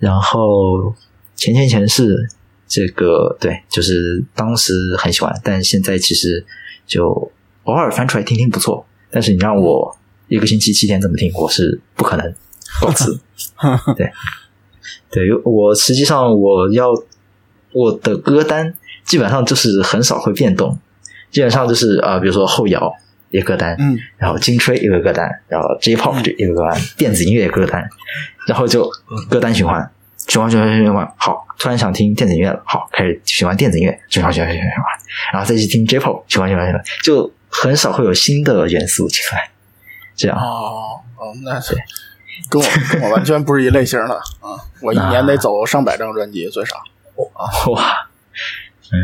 [0.00, 0.92] 然后
[1.38, 2.28] 前前前世
[2.66, 6.44] 这个对，就是当时很喜欢，但现在其实
[6.84, 7.30] 就
[7.62, 8.84] 偶尔翻出来听听不错。
[9.10, 12.34] 但是你让我一个星期七天这么听，我是不可能
[12.82, 13.04] 保持。
[13.96, 14.10] 对，
[15.10, 16.90] 对我实际上我要
[17.72, 18.74] 我的歌单
[19.04, 20.76] 基本上就是很少会变动，
[21.30, 22.92] 基本上就是啊、呃比如说后摇
[23.30, 27.88] 一个歌单，嗯然后金吹一个歌单，然后 J-pop 一个歌单，电子音乐歌单，
[28.46, 28.90] 然后就
[29.30, 29.90] 歌单循环，
[30.28, 31.12] 循环循环循环。
[31.16, 34.84] 好，突然想听电子音乐了，好，开始喜欢电子音乐，循环循环循环循环，
[35.32, 39.50] 然后再去听 J-pop，循环循环循环，就很少会有新的元素进来。
[40.14, 41.76] 这样，哦哦，那是
[42.50, 44.58] 跟我跟我完全不是一类型的啊！
[44.82, 46.76] 我一年得走上百张专辑最少。
[47.70, 48.08] 哇，
[48.92, 48.96] 嗯，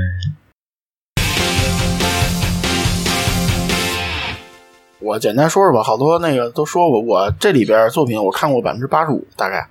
[4.98, 9.68] 我简单说说吧，好多那个都说我我这里边作品我看过百分之八十五，大概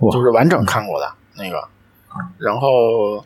[0.00, 1.62] 就是完整看过的那个。
[2.38, 3.24] 然后，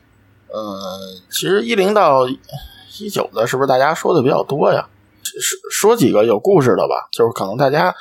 [0.49, 0.99] 呃，
[1.31, 4.89] 其实一零到一九的，是不是大家说的比较多呀？
[5.25, 7.95] 说说几个有故事的吧，就是可能大家，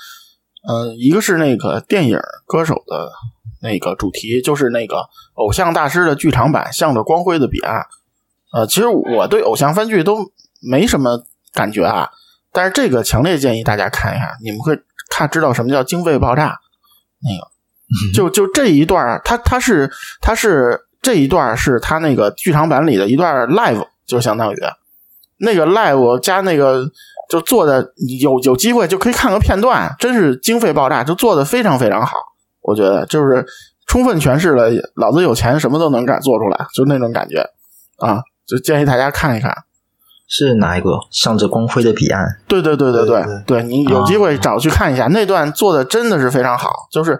[0.67, 3.11] 嗯、一个是那个电影歌手的
[3.61, 7.79] 那个主题，就是那个偶像大师的剧场版《向着光辉的彼岸》。
[8.51, 12.09] 呃，其实我对偶像番剧都没什么感觉啊，
[12.51, 14.77] 但是这个强烈建议大家看一下，你们会
[15.09, 16.59] 看知道什么叫经费爆炸。
[17.23, 17.50] 那个，
[18.13, 19.89] 就就这一段他他是
[20.21, 24.57] 他是这一段是他那个剧场版里的一段 live 就相当于。
[25.43, 26.87] 那个 live 加那个
[27.29, 32.15] 就做的有有机会就可以看个片段真是经费爆炸就做的非常非常好
[32.61, 33.43] 我觉得就是
[33.87, 37.49] 充分诠释了老子有钱什么都能敢做出来就那种感觉
[37.97, 39.51] 啊就建议大家看一看。
[40.27, 40.91] 是哪一个？
[41.11, 42.25] 向着光辉的彼岸。
[42.47, 47.19] 对对对对对对你有机会找去看一下那段做的真的是非常好就是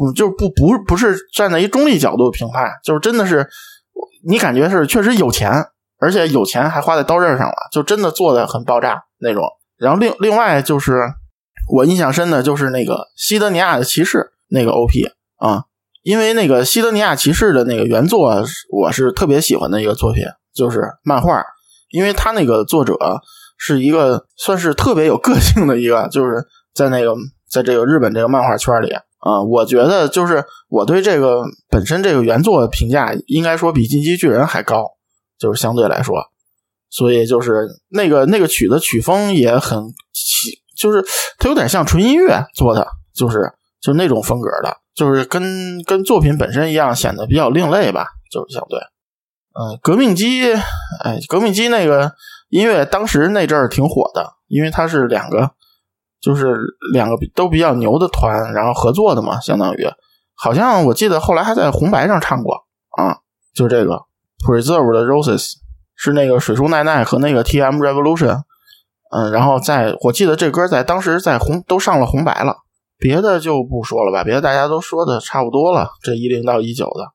[0.00, 3.46] 不就不不不是站在一中立角度评判，就是真的是
[4.26, 5.52] 你感觉是确实有钱，
[5.98, 9.44] 而且有钱还花在刀刃上了，就真的做的很爆炸那种。
[9.76, 10.94] 然后另另外就是
[11.70, 15.64] 我印象深的就是那个西德尼亚的骑士那个 OP 啊，
[16.02, 18.42] 因为那个西德尼亚骑士的那个原作
[18.72, 20.24] 我是特别喜欢的一个作品，
[20.54, 21.44] 就是漫画，
[21.90, 22.96] 因为他那个作者
[23.58, 26.42] 是一个算是特别有个性的一个，就是
[26.74, 27.14] 在那个
[27.50, 28.90] 在这个日本这个漫画圈里
[29.20, 34.86] 啊、我觉得就是我对这个本身这个原作评价应该说比《进击巨人》还高，
[35.38, 36.16] 就是相对来说，
[36.88, 41.04] 所以就是那个那个曲的曲风也很奇，就是
[41.38, 48.80] 它有点像纯音乐做的，就是就那种风格的，就是跟跟作品本身一样，显得比较另类吧，就是相对。
[49.52, 50.54] 嗯，革命机，
[51.04, 52.12] 哎，革命机那个
[52.48, 55.50] 音乐当时那阵儿挺火的，因为它是两个，
[56.20, 56.56] 就是
[56.92, 59.86] 两个都比较牛的团，然后合作的嘛，相当于，
[60.34, 62.54] 好像我记得后来还在红白上唱过
[62.96, 63.18] 啊，
[63.54, 64.02] 就这个
[64.46, 65.54] Preserve 的 Roses
[65.94, 67.76] 是那个水树奈奈和那个 T.M.
[67.82, 68.42] Revolution
[69.12, 72.58] 嗯，然后在我记得这歌在当时在红都上了红白了，
[72.96, 75.90] 别的就不说了吧，别的大家都说的差不多了。
[76.02, 77.12] 这一零到一九的，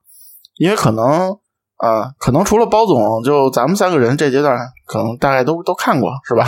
[0.58, 1.32] 因为可能
[1.78, 6.48] 啊，可能除了包总，就咱们三个人这阶段可能大概都都看过是吧？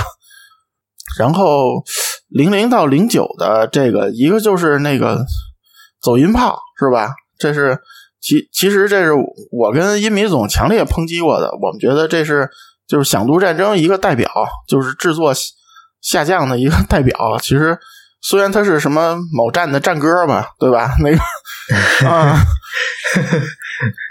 [1.18, 1.82] 然后
[2.30, 5.25] 零零到零九的这个，一个就是那个
[6.01, 7.09] 走音炮是吧？
[7.39, 7.80] 这是
[8.19, 9.11] 其其实这是
[9.51, 12.49] 我跟音米总强烈抨击过的，我们觉得这是
[12.88, 14.30] 就是响度战争一个代表，
[14.67, 15.34] 就是制作
[16.01, 17.38] 下降的一个代表。
[17.41, 17.78] 其实
[18.22, 20.95] 虽然它是什么某站的战歌吧，对吧？
[21.01, 22.39] 那个啊。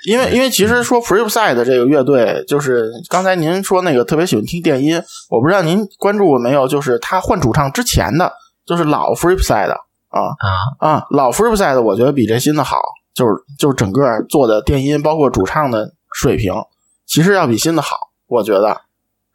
[0.06, 6.68] 因为因为其实说 Flipside 这个乐队，就是刚才您说那个特别喜欢听电音，我不知道您关注过没有？
[6.68, 8.32] 就是他换主唱之前的，
[8.64, 10.20] 就是老 Flipside 啊
[10.78, 12.80] 啊啊，老 Flipside 我觉得比这新的好，
[13.12, 16.54] 就是就是整个做的电音，包括主唱的水平，
[17.06, 17.96] 其实要比新的好，
[18.28, 18.80] 我觉得。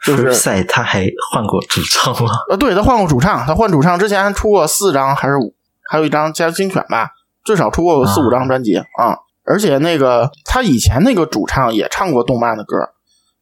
[0.06, 2.32] 就是赛他还换过主唱吗？
[2.50, 5.54] 呃，对他换过主唱，他换主唱之前还出过四张还是五，
[5.90, 7.12] 还有一张加精选吧，
[7.44, 9.18] 最少出过四五张专辑啊。
[9.44, 12.78] 而且那个他以前那个主唱也唱过动漫的歌，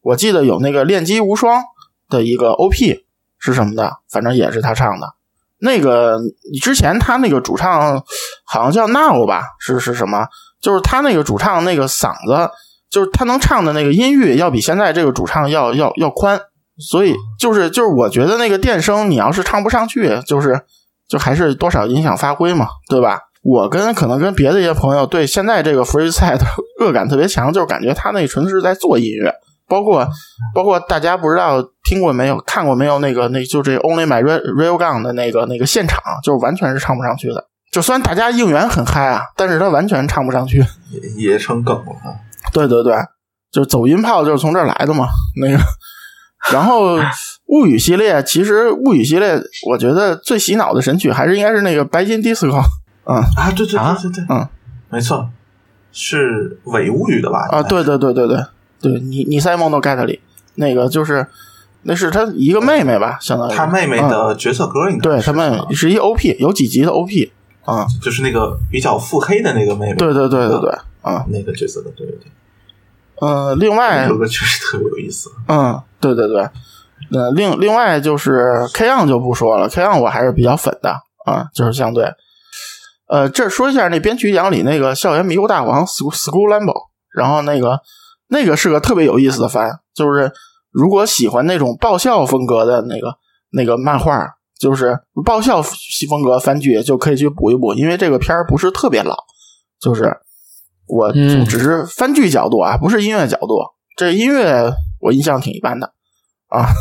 [0.01, 1.61] 我记得有那个《恋姬无双》
[2.09, 3.03] 的一个 OP
[3.37, 5.13] 是什么的，反正也是他唱的。
[5.59, 6.17] 那个
[6.61, 8.01] 之前他那个主唱
[8.45, 10.27] 好像叫 Now 吧，是是什么？
[10.61, 12.49] 就是他那个主唱那个嗓子，
[12.89, 16.39] 就是他能唱的那个音域要比现在这个主唱要要要宽，
[16.79, 20.61] 所以就是就是我觉得那个电声你要是唱不上去，就是
[21.07, 23.19] 就还是多少影响发挥嘛，对吧？
[23.41, 26.37] 我跟可能跟别的一些朋友对现在这个 freestyle
[26.81, 29.33] 恶感特别强，就是感觉他那纯是在做音乐，
[29.67, 30.07] 包括
[30.53, 37.45] 包括大家不知道听过没有、看过没有那个那就这 Only My Real Gun 的那个那个现场，就是完全是唱不上去的。
[37.71, 41.85] 就虽然大家应援很嗨啊，但是他完全唱不上去，也也成梗了。
[42.51, 42.95] 对对对，
[43.51, 45.07] 就走音炮就是从这儿来的嘛。
[45.39, 45.57] 那个，
[46.53, 46.97] 然后
[47.47, 52.61] 物语系列，其实物语系列，我觉得最洗脑的神曲还是应该是那个白金 Disco。
[53.05, 54.47] 嗯啊，对对对对对，嗯，
[54.89, 55.29] 没错，
[55.91, 57.47] 是伪物语的吧？
[57.51, 58.37] 啊，对对对对对
[58.81, 60.19] 对，你你在梦都 get 里
[60.55, 61.25] 那个就是
[61.83, 67.31] 那是他一个妹妹吧，相当于他妹妹的角色歌，应该对他妹妹是一 OP，有几集的 OP
[67.65, 70.71] 啊，就是那个比较腹黑的那个妹妹，对对对对对，
[71.01, 72.27] 啊，那个角色的，对对对，
[73.21, 76.49] 嗯，另外有个确实特别有意思，嗯，对对对，
[77.11, 80.91] 那另另外就是 K on 就不说了，K on 我还是比较粉的
[81.25, 82.11] 啊，就是相对。
[83.07, 87.81] 呃，这说一下那编曲奖里那个校园迷糊大王 School School Lambo，然后那个
[88.27, 90.31] 那个是个特别有意思的番，就是
[90.71, 93.15] 如果喜欢那种爆笑风格的那个
[93.51, 95.61] 那个漫画，就是爆笑
[96.07, 99.15] 风格番剧，就可以去补一补，因为这个片儿不是特别老，
[99.81, 100.15] 就是
[100.89, 103.59] 我只是番剧角度啊，不是音乐角度，
[103.95, 105.93] 这音乐我印象挺一般的
[106.49, 106.67] 啊。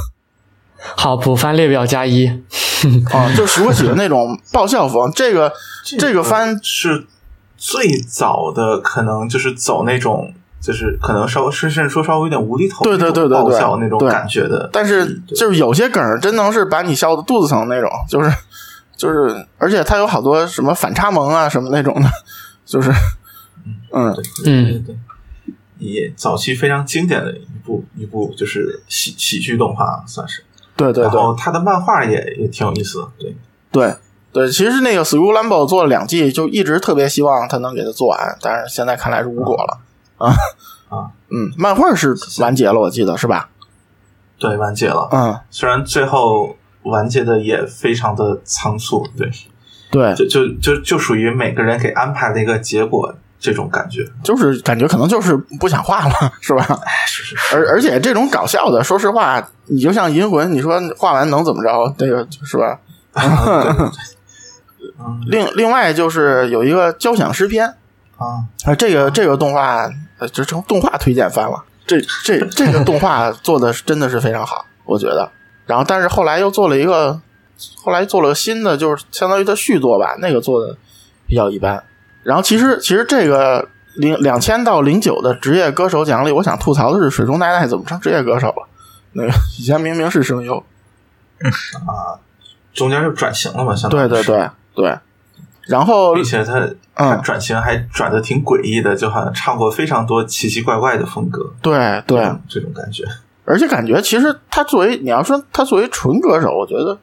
[0.97, 2.27] 好，补番列表加一。
[3.13, 5.53] 啊，就如果喜欢那种爆笑风， 这个
[5.99, 7.07] 这个番是
[7.57, 14.71] 最早的，可能就是走那种，就是可能稍甚至说稍微有点无厘头，对对对对爆笑那种感觉的。
[14.73, 18.33] 但是就是有些梗真能是把你笑的肚子疼那种，就是
[18.97, 22.09] 就是，而且它有好多什么反差萌啊什么那种的，
[22.65, 22.93] 就是
[23.93, 24.15] 嗯
[24.47, 24.97] 嗯对，
[25.79, 30.45] 也早期非常经典的一部一部就是喜喜剧动画算是。
[30.77, 33.05] 对对对，他的漫画也也挺有意思。
[33.19, 33.35] 对
[33.73, 33.95] 对
[34.31, 39.81] 对，其实那个《School Lambo》做了两季，就一直特别希望他能给他做完，但是现在看来是无果了
[40.19, 40.31] 啊
[40.89, 43.51] 啊嗯，漫画是完结了，我记得是吧？
[44.39, 45.09] 对，完结了。
[45.11, 49.29] 嗯，虽然最后完结的也非常的仓促，对
[49.91, 53.17] 对，就就就就属于每个人给安排的一个结果。
[53.41, 56.67] 这种感觉就是感觉可能就是不想画了， 是吧？
[57.07, 57.37] 是是。
[57.55, 61.95] 而而且这种搞笑的，说实话，你就像银魂，你说画完能怎么着？
[61.97, 62.79] 这个是吧？
[65.27, 67.67] 另另外就是有一个交响诗篇
[68.17, 69.89] 啊啊，这个这个动画
[70.33, 71.65] 就成动画推荐番了。
[71.87, 75.31] 这这这个动画做的真的是非常好，我觉得。
[75.67, 77.21] 然后但是后来又做了一个，
[77.77, 80.77] 后来做了个新的，就是相当于它续作吧，那个做的
[81.27, 81.83] 比较一般。
[82.29, 83.67] 然后其实其实这个
[83.97, 88.69] 零两千到零九的职业歌手奖里，我想吐槽的是水中奈奈怎么成职业歌手了？
[89.13, 90.59] 那个以前明明是声优
[91.87, 92.21] 啊，
[92.75, 94.99] 中间就转型了嘛，相对对对对。
[95.69, 101.51] 然后并且他他转型还转的挺诡异的，就好像唱过非常多奇奇怪怪的风格。
[101.63, 103.05] 对对，这种感觉。
[103.47, 106.99] 而且感觉其实他作为你要说他作为纯歌手，我觉得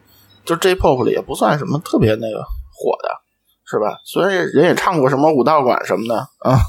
[0.46, 3.25] 就 J-pop 里也不算什么特别那个火的。
[3.66, 4.00] 是吧？
[4.04, 6.60] 所以人也唱过什么武道馆什么的啊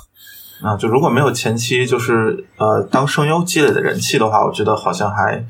[0.63, 5.45] 啊，就如果没有前期就是呃当声优积累的人气的话，我觉得好像还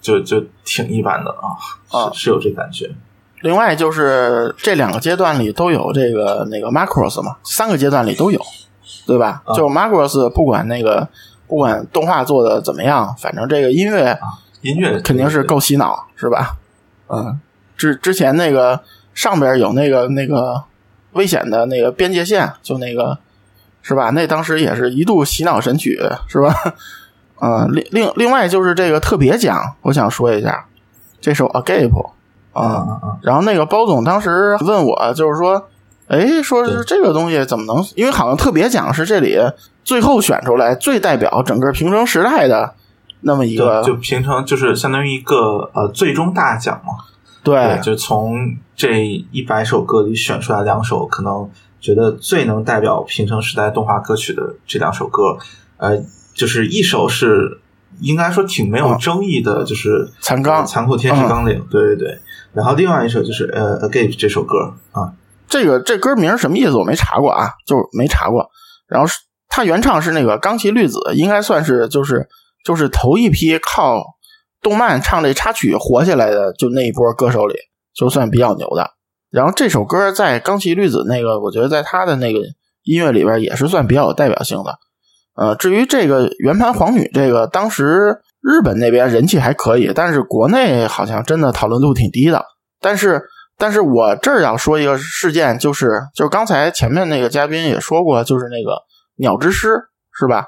[0.00, 1.54] 就就挺一般的啊，
[1.90, 2.90] 啊是是有这感觉。
[3.42, 8.40] 另外就是这两个阶段里都有这个那个 Macross 嘛，三个阶段里都有，
[9.06, 9.40] 对吧？
[9.46, 11.08] 啊就 Macross 不管那个
[11.46, 14.18] 不管动画做的怎么样，反正这个音乐
[14.62, 16.56] 音乐肯定是够洗脑，是吧？
[17.06, 17.40] 嗯，
[17.76, 18.80] 之之前那个
[19.14, 20.62] 上边有那个那个
[21.12, 23.18] 危险的那个边界线，就那个
[23.82, 24.10] 是吧？
[24.10, 26.54] 那当时也是一度洗脑神曲，是吧？
[27.40, 30.66] 嗯， 另另另外就是这个特别奖，我想说一下，
[31.20, 32.10] 这首 Agape
[32.52, 33.00] 啊啊！
[33.22, 35.68] 然后那个包总当时问我，就是说，
[36.08, 37.84] 哎，说是这个东西怎么能？
[37.94, 39.38] 因为好像特别奖是这里
[39.84, 42.74] 最后选出来最代表整个平成时代的
[43.22, 47.04] 那么一个就就平成就是相当于一个呃最终大奖嘛，
[47.42, 55.38] 对就从这一百首歌里选出来两首，可能觉得最能代表平成时代动画歌曲的这两首歌，
[55.78, 55.96] 呃，
[56.34, 57.60] 就是一首是
[58.00, 62.18] 应该说挺没有争议的，就是嗯残钢残酷天使纲领，对对对。
[62.52, 65.12] 然后另外一首就是呃《Agape》这首歌啊，
[65.48, 68.50] 这个这歌名什么意思我没查过啊，就没查过。
[68.88, 69.18] 然后是
[69.48, 72.28] 他原唱是那个冈崎绿子，应该算是就是
[72.64, 74.02] 就是头一批靠
[74.62, 77.54] 动漫唱这插曲火起来的，就那一波歌手里，
[77.94, 78.90] 就算比较牛的。
[79.30, 82.40] 然后这首歌在冈崎绿子那个，我觉得在他的那个
[82.82, 84.78] 音乐里边也是算比较有代表性的。
[85.36, 92.44] 呃，至于这个圆盘皇女这个，当时日本那边人气还可以，但是国内好像真的讨论度挺低的。
[92.80, 93.22] 但是，
[93.56, 98.76] 但是我这儿要说一个事件，就是就是刚才前面那个嘉宾也说过，就是那个
[99.16, 99.68] 鸟之诗
[100.12, 100.46] 是吧？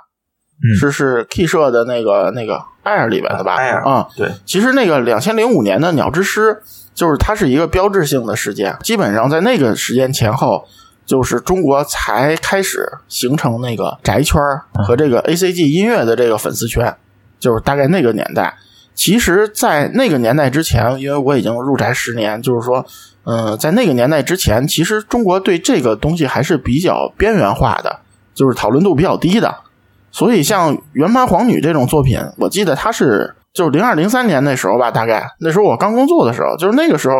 [0.62, 3.56] 嗯是是 K 社的那个那个 Air 里边的吧？
[3.56, 6.62] 艾尔啊、对，其实那个两千零五年的鸟之诗，
[6.94, 10.64] 就是它是一个标志性的事件，基本上在那个时间前后，
[11.04, 14.40] 就是中国才开始形成那个宅圈
[14.86, 16.94] 和这个 A C G 音乐的这个粉丝圈，
[17.40, 18.56] 就是大概那个年代。
[18.94, 22.84] 其实，在那个年代之前，因为我已经入宅十年，就是说，
[23.24, 28.00] 嗯、在那个年代之前，其实中国对这个东西还是比较边缘化的，
[28.34, 29.52] 就是讨论度比较低的。
[30.12, 37.14] 所以像《圆盘皇女》这种作品，我记得它是就是零二零三年那时候吧，大概那时候我刚工作的时候，就是那个时候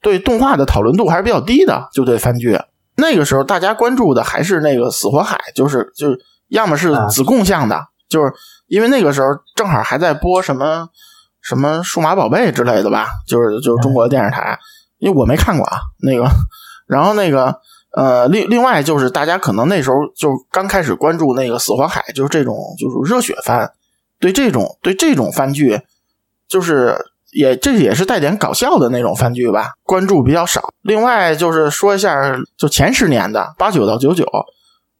[0.00, 2.58] 对动画的讨论度还是比较低的，就对番剧。
[2.96, 6.18] 那个时候大家关注的还是那个死火海，就是就是
[6.48, 8.32] 要么是子贡像的，就是
[8.66, 10.88] 因为那个时候正好还在播什么
[11.40, 14.58] 什么数码宝贝之类的吧，就是就是中国电视台，
[14.98, 16.28] 因为我没看过啊那个，
[16.86, 17.60] 然后那个
[17.98, 23.68] 呃，另另外就是大家可能那时候就刚开始关注那个死火海，就是这种就是热血番，
[24.20, 25.80] 对这种对这种番剧，
[26.46, 26.96] 就是
[27.32, 30.72] 也这也是带点搞笑的那种番剧吧，关注比较少。
[30.82, 34.24] 另外就是说一下，就前十年的八九到九九，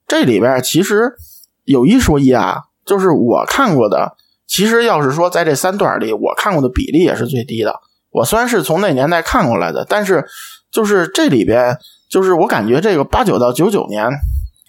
[0.08, 1.12] 这里边其实
[1.62, 4.16] 有一说一啊，就是我看过的，
[4.48, 7.78] 其实要是说在这三段里，我看过的比例也是最低的。
[8.10, 10.26] 我虽然是从那年代看过来的，但是
[10.72, 11.78] 就是这里边，
[12.08, 14.08] 就是我感觉这个八九到九九年，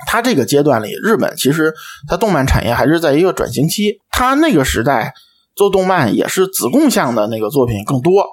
[0.07, 1.73] 它这个阶段里，日本其实
[2.07, 3.99] 它动漫产业还是在一个转型期。
[4.11, 5.13] 它那个时代
[5.55, 8.25] 做动漫也是子贡向的那个作品更多，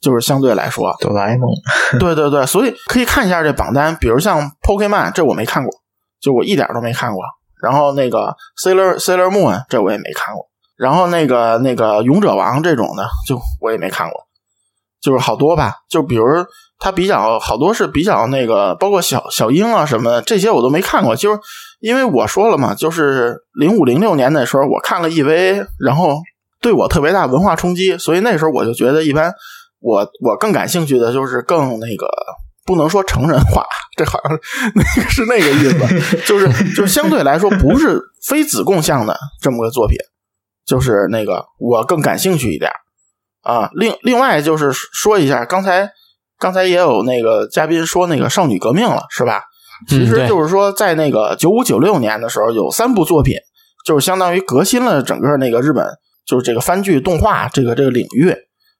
[0.00, 1.50] 就是相对来说，哆啦 A 梦，
[1.98, 5.72] 对对对，所以可以看一下这榜单，比如像 Pokemon，这我没看过，
[6.20, 7.22] 就我一点都没看过。
[7.60, 10.46] 然后那个 Sailor Sailor Moon，这我也没看过。
[10.76, 14.20] 然后那个那个勇者王这种的，就我也没看过，
[15.00, 15.76] 就是好多吧。
[15.88, 16.24] 就比如
[16.82, 21.14] 他比较好多是比较那个，包括小小樱啊什么的，这些我都没看过。
[21.14, 21.38] 就是
[21.80, 26.18] 因为我说了嘛，就是零五零六年那时候我看了 EV，然后
[26.60, 29.32] 对我特别大文化冲击，所以那时候我就觉得一般。
[29.84, 32.06] 我我更感兴趣的就是更那个，
[32.64, 33.66] 不能说成人化，
[33.96, 34.38] 这好像
[34.76, 39.96] 那个是那个意思，就是就是相对来说不是非子贡向的这么个作品，
[40.64, 42.70] 就是那个我更感兴趣一点
[43.42, 43.70] 啊。
[43.74, 45.90] 另另外就是说一下，刚才
[46.42, 49.44] 刚才也有那个嘉宾说那个少女革命了，是吧？
[49.86, 53.36] 其实就是说，在那个九五九六年的时候，有三部作品，
[53.86, 55.86] 就是相当于革新了整个那个日本
[56.26, 58.34] 就是这个番剧动画这个这个领域。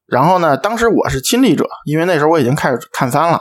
[0.07, 3.41] 然后呢，当时我是亲历者，因为那时候我已经开始看番了。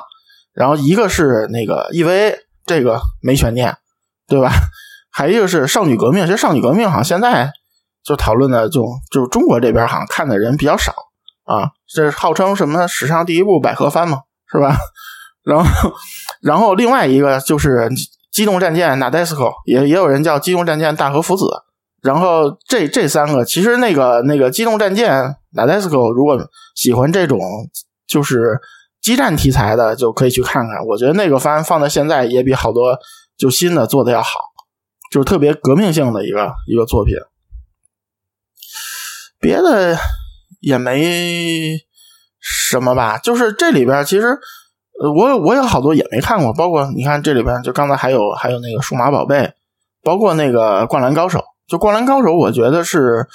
[0.53, 2.35] 然后一个是那个 EVA，
[2.67, 3.75] 这个没悬念，
[4.27, 4.51] 对吧？
[5.11, 7.51] 还有一个是少女革命，其实少女革命好像现在
[8.03, 10.93] 就讨论的就就中国这边好像看的人比较少
[11.55, 11.71] 啊。
[11.87, 14.19] 这是号称什么史上第一部百合番嘛，
[14.51, 14.77] 是吧？
[15.43, 15.91] 然后，
[16.41, 17.89] 然后另外一个就是
[18.31, 21.45] 机动战舰 Nadesco，也也有人叫机动战舰大和福子。
[22.01, 26.39] 然后这这三个，其实那个那个机动战舰 Nadesco，如果
[26.75, 27.39] 喜欢这种
[28.07, 28.59] 就是
[29.01, 30.85] 激战题材的，就可以去看看。
[30.85, 32.97] 我觉得那个番放在现在也比好多
[33.37, 34.39] 就新的做的要好，
[35.11, 37.15] 就是特别革命性的一个一个作品。
[39.39, 39.97] 别的
[40.61, 41.77] 也没
[42.39, 43.17] 什么吧。
[43.17, 44.27] 就是这里边其实，
[45.03, 49.51] 呃，我我有好多也没看过，包括你看这里边，就刚才还有还有那个数码宝贝，
[50.01, 51.43] 包括那个灌篮高手。
[51.67, 53.25] 就灌篮高手，我觉得是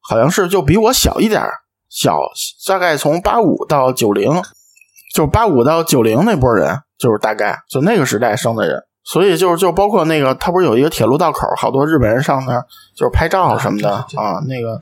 [0.00, 1.52] 好像是就比我小一点儿
[1.88, 2.18] 小，
[2.66, 4.42] 大概从八五到九零，
[5.14, 8.82] 就八五到九零那波人，就是大概就那个时代生的人。
[9.04, 12.66] 所以就是就包括那个，他不是有一个铁路道口，好多日本人上那儿
[12.96, 14.40] 就是拍照什么的啊。
[14.48, 14.80] 那个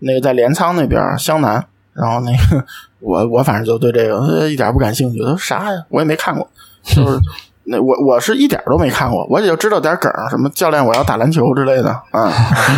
[0.00, 2.64] 那个在镰仓那边湘南，然后那个
[3.00, 5.84] 我我反正就对这个一点不感兴趣，都啥呀？
[5.88, 6.48] 我也没看过，
[6.82, 7.18] 就是
[7.64, 12.22] 那我我是一点都没看过，我也就知道点梗，什么教练我要打篮球之类的啊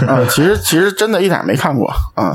[0.07, 0.21] 啊。
[0.29, 2.33] 其实其实真的一点没看过啊。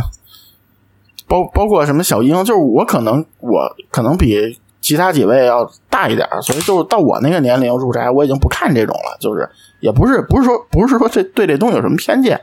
[1.27, 4.59] 包包括什么小樱，就是我可能我可能比。
[4.81, 9.17] 其他几位要大一点，所以就是到我那个年龄入宅，我已经不看这种了。
[9.19, 9.49] 就是
[9.79, 12.39] 也不是不是说不是说这对这东西有什么偏见，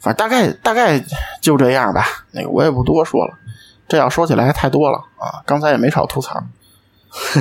[0.00, 1.02] 反正大概大概
[1.40, 2.06] 就这样吧。
[2.32, 3.34] 那个我也不多说了，
[3.88, 5.42] 这要说起来太多了啊。
[5.46, 6.42] 刚才也没少吐槽。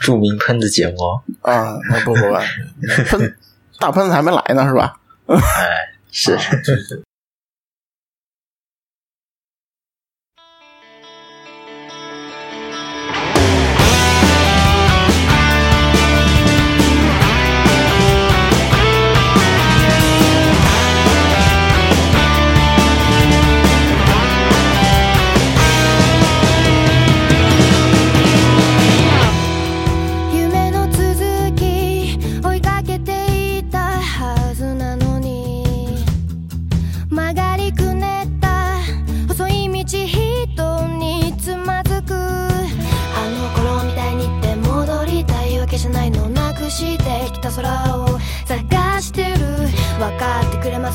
[0.00, 0.96] 著名喷子节目
[1.42, 2.32] 啊，不不不，
[3.04, 3.36] 喷
[3.80, 4.94] 大喷子还没来呢，是吧？
[5.26, 5.36] 哎，
[6.10, 6.38] 是。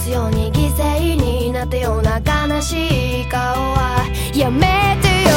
[0.03, 4.05] すように犠牲になったような悲しい顔は
[4.35, 5.31] やめてよ。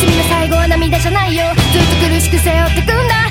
[0.00, 1.42] 君の最後は涙じゃないよ。
[1.72, 3.21] ずっと苦しく背負ってくんだ。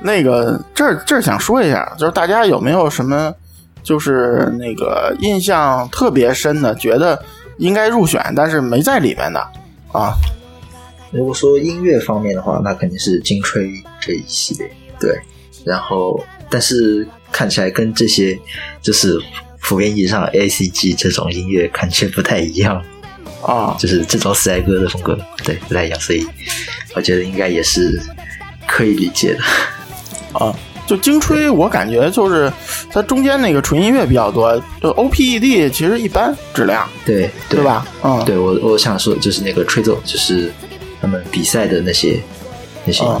[0.00, 3.32] 那个这这想说一下，就是大家有没有什么，
[3.82, 7.22] 就是那个印象特别深的，觉得
[7.58, 9.38] 应该入选但是没在里面的
[9.92, 10.14] 啊？
[11.10, 13.70] 如果说音乐方面的话，那肯定是金吹
[14.00, 14.70] 这一系列，
[15.00, 15.18] 对。
[15.64, 18.38] 然后，但是看起来跟这些
[18.80, 19.18] 就是
[19.60, 22.82] 普遍意义上 A C G 这种音乐感觉不太一样
[23.42, 26.26] 啊，就是这种死爱歌的风格，对，不太一样，所以
[26.94, 28.00] 我觉得应该也是
[28.66, 29.40] 可以理解的。
[30.38, 30.54] 啊，
[30.86, 32.50] 就精吹，我感觉就是
[32.90, 37.86] 它中间那个纯音乐比较多，就 O P E D 其实一般质量，对对吧？
[38.02, 40.50] 嗯，对我我想说就是那个吹奏，就是
[41.00, 42.20] 他们比赛的那些
[42.84, 43.20] 那些音乐。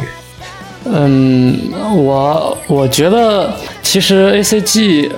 [0.84, 3.52] 嗯，我我觉得
[3.82, 5.10] 其实 A C G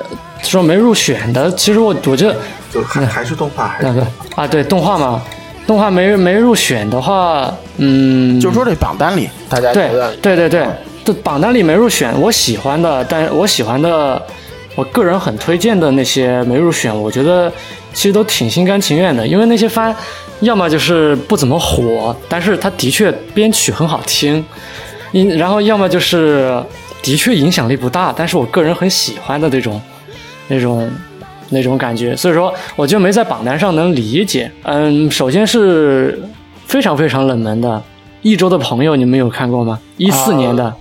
[0.42, 2.36] 说没入选的，其实我我觉得
[2.72, 5.22] 就还还是动画，那个啊，对动画嘛，
[5.66, 9.90] 动画没没入选的话，嗯，就说这榜单里大家对
[10.22, 10.66] 对对对。
[11.02, 14.20] 这榜单里没入选，我喜欢的，但我喜欢的，
[14.74, 17.50] 我个人很推荐的那些没入选，我觉得
[17.94, 19.96] 其实都挺心甘情愿的，因为那些番
[20.40, 24.44] 要么就是不怎么火，但是它的确编曲很好听，
[25.12, 26.62] 因然后要么就是
[27.02, 29.80] 的确影响力不大，但是我个人很喜欢的那种
[30.48, 30.90] 那种
[31.50, 34.50] 那种感觉，所以说我就没在榜单上能理解。
[34.62, 36.22] 嗯，首先是
[36.66, 37.68] 非常非常冷门的
[38.22, 39.78] 《一周的朋友》，你们有看过吗？
[39.96, 40.74] 一四年的。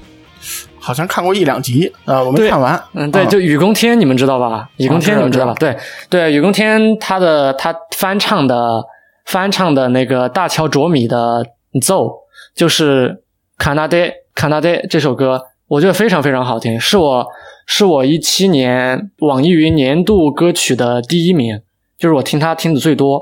[0.82, 2.82] 好像看过一两集啊，我没看完。
[2.94, 4.68] 嗯，对，就雨宫天，你们知道吧？
[4.78, 5.54] 雨宫天，你们知道吧？
[5.60, 5.76] 对
[6.10, 8.82] 对，雨宫天他的他翻唱的
[9.30, 11.46] 翻唱的那个大乔卓米的
[11.86, 12.12] 奏，
[12.56, 13.10] 就是
[13.60, 13.98] 《卡纳德
[14.34, 17.28] 卡纳德》这首歌，我觉得非常非常好听，是我
[17.68, 21.62] 是我一七年网易云年度歌曲的第一名，
[22.00, 23.22] 就是我听他听的最多。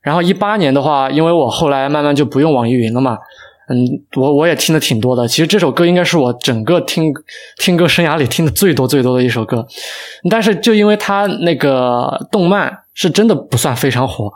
[0.00, 3.18] 然后一八年的话，因为我后来慢慢就不用网易云了嘛。
[3.68, 3.76] 嗯，
[4.16, 5.26] 我我也听的挺多的。
[5.26, 7.12] 其实这首歌应该是我整个听
[7.58, 9.66] 听歌生涯里听的最多最多的一首歌。
[10.30, 14.30] 但是就因为它那个动漫是真的不算非常火，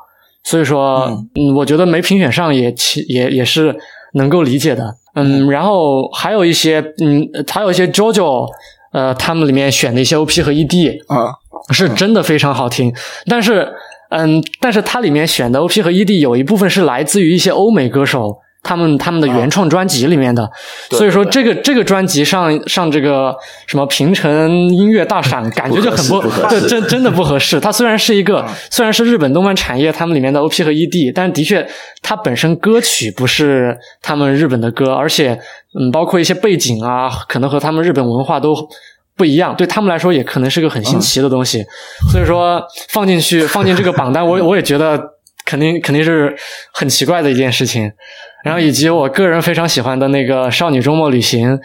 [0.45, 3.75] 所以说，嗯，我觉得没评选上也其也也是
[4.13, 4.95] 能够理解的。
[5.15, 8.47] 嗯，然后还有一些，嗯，还有一些 JoJo，
[8.93, 11.35] 呃，他们里面选的一些 OP 和 ED 啊，
[11.73, 12.93] 是真的非常好听。
[13.27, 13.73] 但是，
[14.11, 18.39] 嗯，但是它里面选的 OP 和 ED 有一部分是来自于一些欧美歌手。
[18.65, 20.51] 他们他们的原创专辑里面的，
[20.91, 23.37] 所以说这个这个专辑上上这个
[23.67, 27.61] 什么平成音乐大赏，感觉就很不对，真真的不合适。
[27.61, 31.65] 它虽然是一个虽然是日本动漫产业他们里面的 OP 和 ED，但的确
[32.03, 35.39] 它本身歌曲不是他们日本的歌，而且
[35.79, 38.57] 嗯，包括一些背景啊，可能和他们日本文化都
[39.15, 41.63] 不一样，对他们来说也可能是个很新奇的东西。
[42.11, 44.99] 所以说放进去放进这个榜单，我我也觉得
[45.45, 46.35] 肯定肯定是
[46.73, 47.93] 很奇怪的一件事情。
[48.45, 51.57] 然后以及我个人非常喜欢的那个《少女周末旅行》，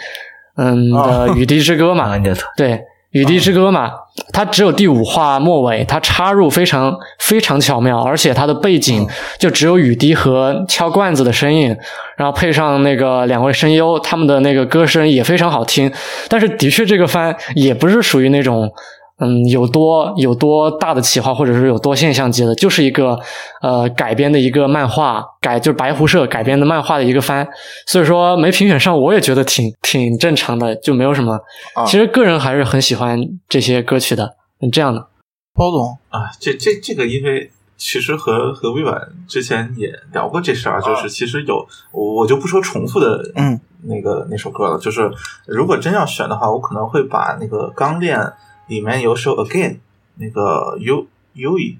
[0.55, 2.17] 嗯的《雨滴之歌》嘛，
[2.55, 2.71] 对，
[3.11, 3.91] 《雨滴之歌》嘛，
[4.31, 9.05] 它只有第五话末尾，它插入非常非常巧妙，而且它的背景
[9.37, 11.75] 就只有雨滴和敲罐子的声音，
[12.15, 15.91] 然后配上那个两位声优，他们的那个歌声也非常好听。
[16.29, 18.71] 但是的确，这个番也不是属于那种。
[19.21, 23.19] 嗯，有多有多大的企划，或者是有多现象级的，就是一个
[23.61, 27.45] 呃改编的一个漫画改，就是白狐社改编的漫画的一个番，
[27.85, 31.37] 所以说没评选上，我也觉得挺挺正常的，就没有什么。
[31.85, 33.19] 其实个人还是很喜欢
[33.49, 35.05] 这些歌曲的，嗯这样的。
[35.53, 38.95] 包总啊，这这这个，因为其实和和微婉
[39.27, 45.11] 之前也聊过这事儿，就是其实有我就不说重复的，嗯，那个那首歌了，就是
[45.45, 48.17] 如果真要选的话，我可能会把那个钢炼。
[48.69, 49.79] 里面有首 Again，
[50.15, 51.79] 那个 U U E，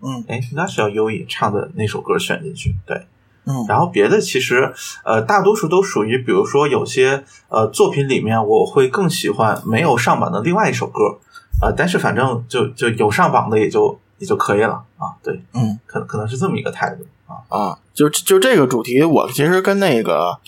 [0.00, 3.06] 嗯，哎，应该是叫 U E 唱的那首歌选进去，对，
[3.44, 4.72] 嗯，然后别的其实
[5.04, 11.18] 呃大多数都属于，比如说有些呃作品里面我会更喜欢没有上榜的另外一首歌，
[11.60, 17.36] 呃，但是反正就就有上榜的也就也就可以了啊，对，嗯，可可能是这么一个态度啊。
[17.48, 20.38] 啊，就就这个主题，我其实跟那个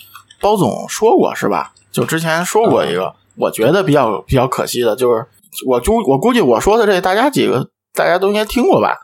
[0.41, 1.71] 包总说过是吧？
[1.91, 5.23] 就之前说过一个，我觉得比较比较可惜的就是。
[5.67, 8.97] 我估我估计我说的这大家几个大家都应该听过吧？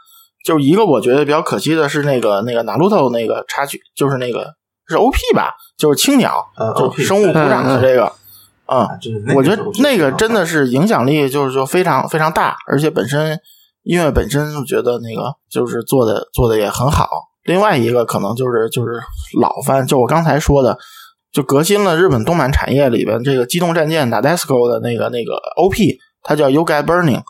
[0.45, 4.53] 就是一个我觉得比较可惜的是那个那个哪路头那个插曲，就是那个
[4.87, 5.53] 是 O P 吧？
[5.77, 6.47] 就是青鸟，
[6.77, 8.11] 就生物鼓掌的这个，
[8.67, 8.87] 嗯，
[9.35, 13.37] 我觉得那个真的是影响力就是说非常非常大，而且本身
[13.83, 17.09] 音乐本身我觉得那个就是做的做的也很好。
[17.43, 18.93] 另外一个可能就是就是
[19.41, 20.77] 老番，就我刚才说的，
[21.33, 25.99] 就革新了日本动漫产业里边这个机动战舰 Nadesco 的那个那个 O P。
[26.23, 27.21] 它叫《You Get Burning》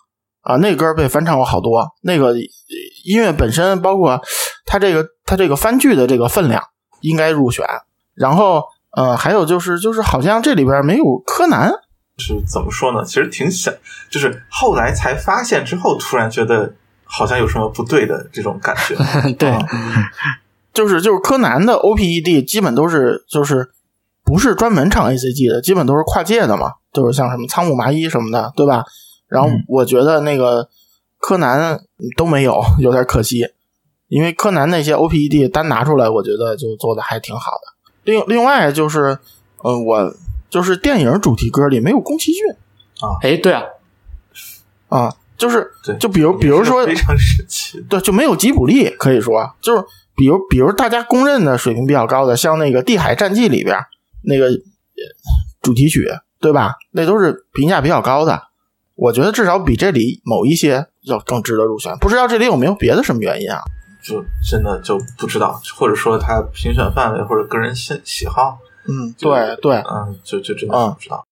[0.42, 1.88] 啊，那歌被翻唱过好多。
[2.02, 2.36] 那个
[3.06, 4.22] 音乐本身，包括
[4.66, 6.64] 它这个它这个番剧的这个分量，
[7.02, 7.66] 应该入选。
[8.16, 8.64] 然后，
[8.96, 11.72] 呃，还有就是，就是好像这里边没有柯南，
[12.18, 13.04] 是怎么说呢？
[13.06, 13.74] 其实挺想，
[14.10, 16.74] 就是后来才发现之后，突然觉得
[17.06, 18.96] 好像有什么不对的这种感觉。
[19.40, 19.54] 对，
[20.74, 23.70] 就是就是柯南的 O P E D 基本都是就是
[24.30, 26.74] 不是专门唱 A C G 的，基本都是跨界的嘛。
[26.94, 28.84] 就是像什么仓木麻衣什么的，对吧？
[29.28, 30.70] 然后我觉得那个
[31.18, 31.80] 柯南
[32.16, 33.48] 都没有， 有点可惜。
[34.08, 37.74] 因为柯南那些 O P E D 单拿出来，我觉得就做的还挺好的。
[38.04, 39.18] 另另外就是，
[39.64, 40.14] 嗯，我
[40.48, 42.44] 就是电影主题歌里没有宫崎骏
[43.02, 43.64] 啊，哎，对啊，
[44.88, 49.84] 啊，就是就比如比如说非常时期，对，就没有吉卜力，可以说就是
[50.16, 53.78] 比如比如大家公认的水平比较高的，像那个《地海战记》里边
[54.24, 54.50] 那个
[55.62, 56.08] 主题曲。
[56.42, 56.76] 对吧？
[56.92, 58.42] 那都是评价比较高的，
[58.96, 61.94] 我觉得至少比这里某一些要更值得入选。
[61.98, 63.60] 不知道这里有没有别的什么原因啊？
[64.02, 68.58] 就真的就不知道，或者说他评选范围或者个人喜喜好。
[68.88, 71.26] 嗯，对对，嗯，就就真的不知道。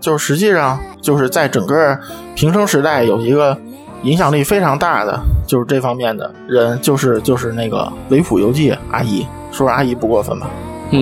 [0.00, 1.98] 就实际上就是在整个
[2.34, 3.58] 平成时代有一个。
[4.02, 10.46] 影响力非常大的就是这方面的人，就是就是那个维普游记阿姨，说阿姨不过分吧？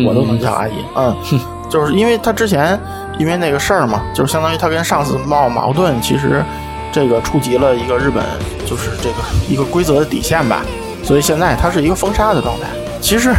[0.06, 0.73] 我都能叫阿姨。
[0.94, 1.14] 嗯，
[1.70, 2.78] 就是因为他之前
[3.18, 6.43] 因为那个事儿嘛，就是相当于他跟上司闹矛盾，其实
[6.90, 8.24] 这个触及了一个日本
[8.64, 9.16] 就是这个
[9.48, 10.62] 一个规则的底线吧，
[11.02, 12.66] 所以现在他是一个封杀的状态。
[13.01, 13.32] 其实。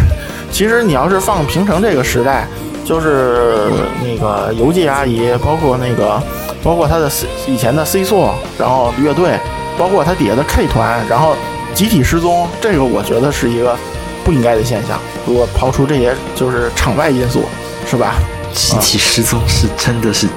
[0.49, 2.47] 其实你要是放平成这个时代，
[2.85, 3.69] 就是
[4.01, 6.19] 那个游记阿姨，包括那个，
[6.63, 9.39] 包括他的 C 以前的 C 座，然后乐队，
[9.77, 11.35] 包括他底下的 K 团，然后
[11.73, 13.75] 集体失踪，这个我觉得是一个
[14.23, 14.99] 不应该的现象。
[15.25, 17.43] 如果刨除这些就是场外因素，
[17.85, 18.15] 是吧？
[18.53, 20.27] 集体失踪是真的是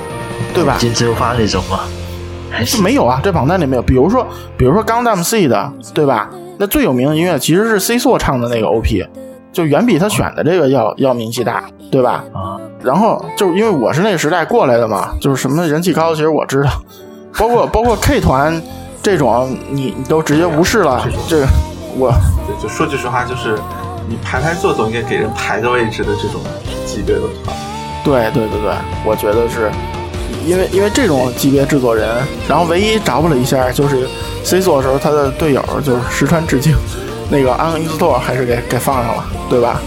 [0.52, 0.76] 对吧？
[0.78, 1.80] 金针花那种吗？
[2.51, 3.82] 还是没有啊，这榜单里没有。
[3.82, 4.26] 比如说，
[4.56, 6.28] 比如说《Gundam C》的，对吧？
[6.59, 9.02] 那最有名的音乐其实是 C 座唱的那个 OP，
[9.52, 12.24] 就远比他选的这个要要名气大，对吧？
[12.32, 16.70] 啊，然后就是因为我是那个时代过来的嘛，就是什么人气高，其实我知道，
[17.39, 18.62] 包括包括 K 团
[19.02, 21.47] 这种，你你都直接无视了，这个
[21.97, 22.12] 我
[22.47, 23.59] 对，就说句实话，就是
[24.09, 26.40] 你排排坐总应该给人排个位置的这种
[26.86, 27.56] 级别的团。
[28.02, 28.72] 对对对对，
[29.05, 29.70] 我觉得是
[30.47, 32.09] 因为因为这种级别制作人，
[32.48, 34.09] 然后唯一着不了一下，就是
[34.43, 36.74] C 座的时候，他的队友就是石川致敬，
[37.31, 39.81] 那个安伊斯托还是给给放上了，对吧？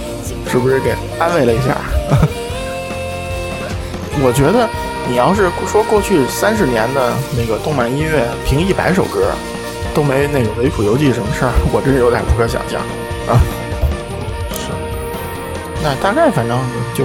[0.50, 1.78] 是不是给安慰了一下？
[4.24, 4.70] 我觉得
[5.10, 9.32] 你要是说过去三十年的那个动漫音乐评一百首歌，
[9.94, 12.80] 都没那个维普游记什么事儿，我真是有点不可想象
[13.28, 13.42] 啊。
[14.54, 14.72] 是，
[15.84, 16.58] 那大概反正
[16.94, 17.04] 就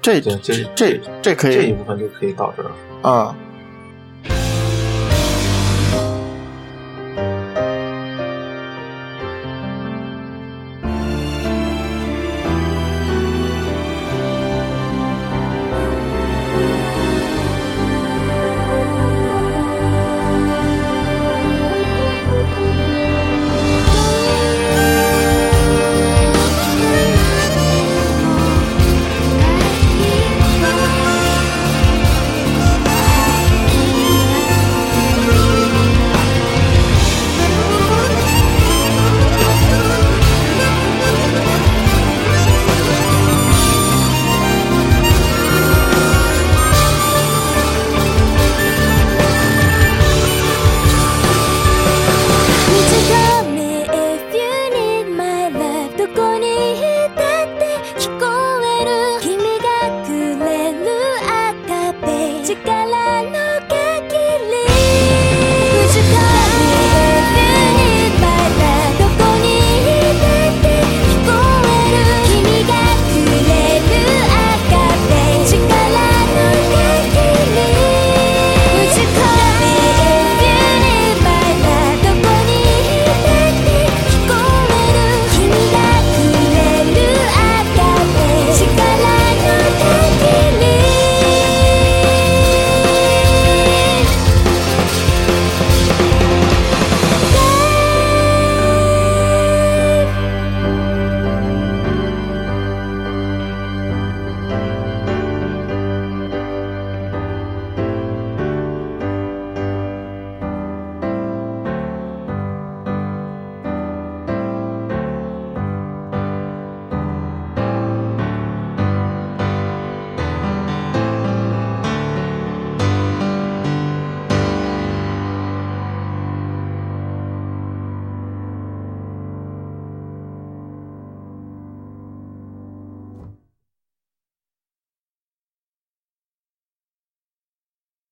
[0.00, 2.72] 这对这这这可以这一部分就可以到这儿了。
[3.10, 3.36] 啊、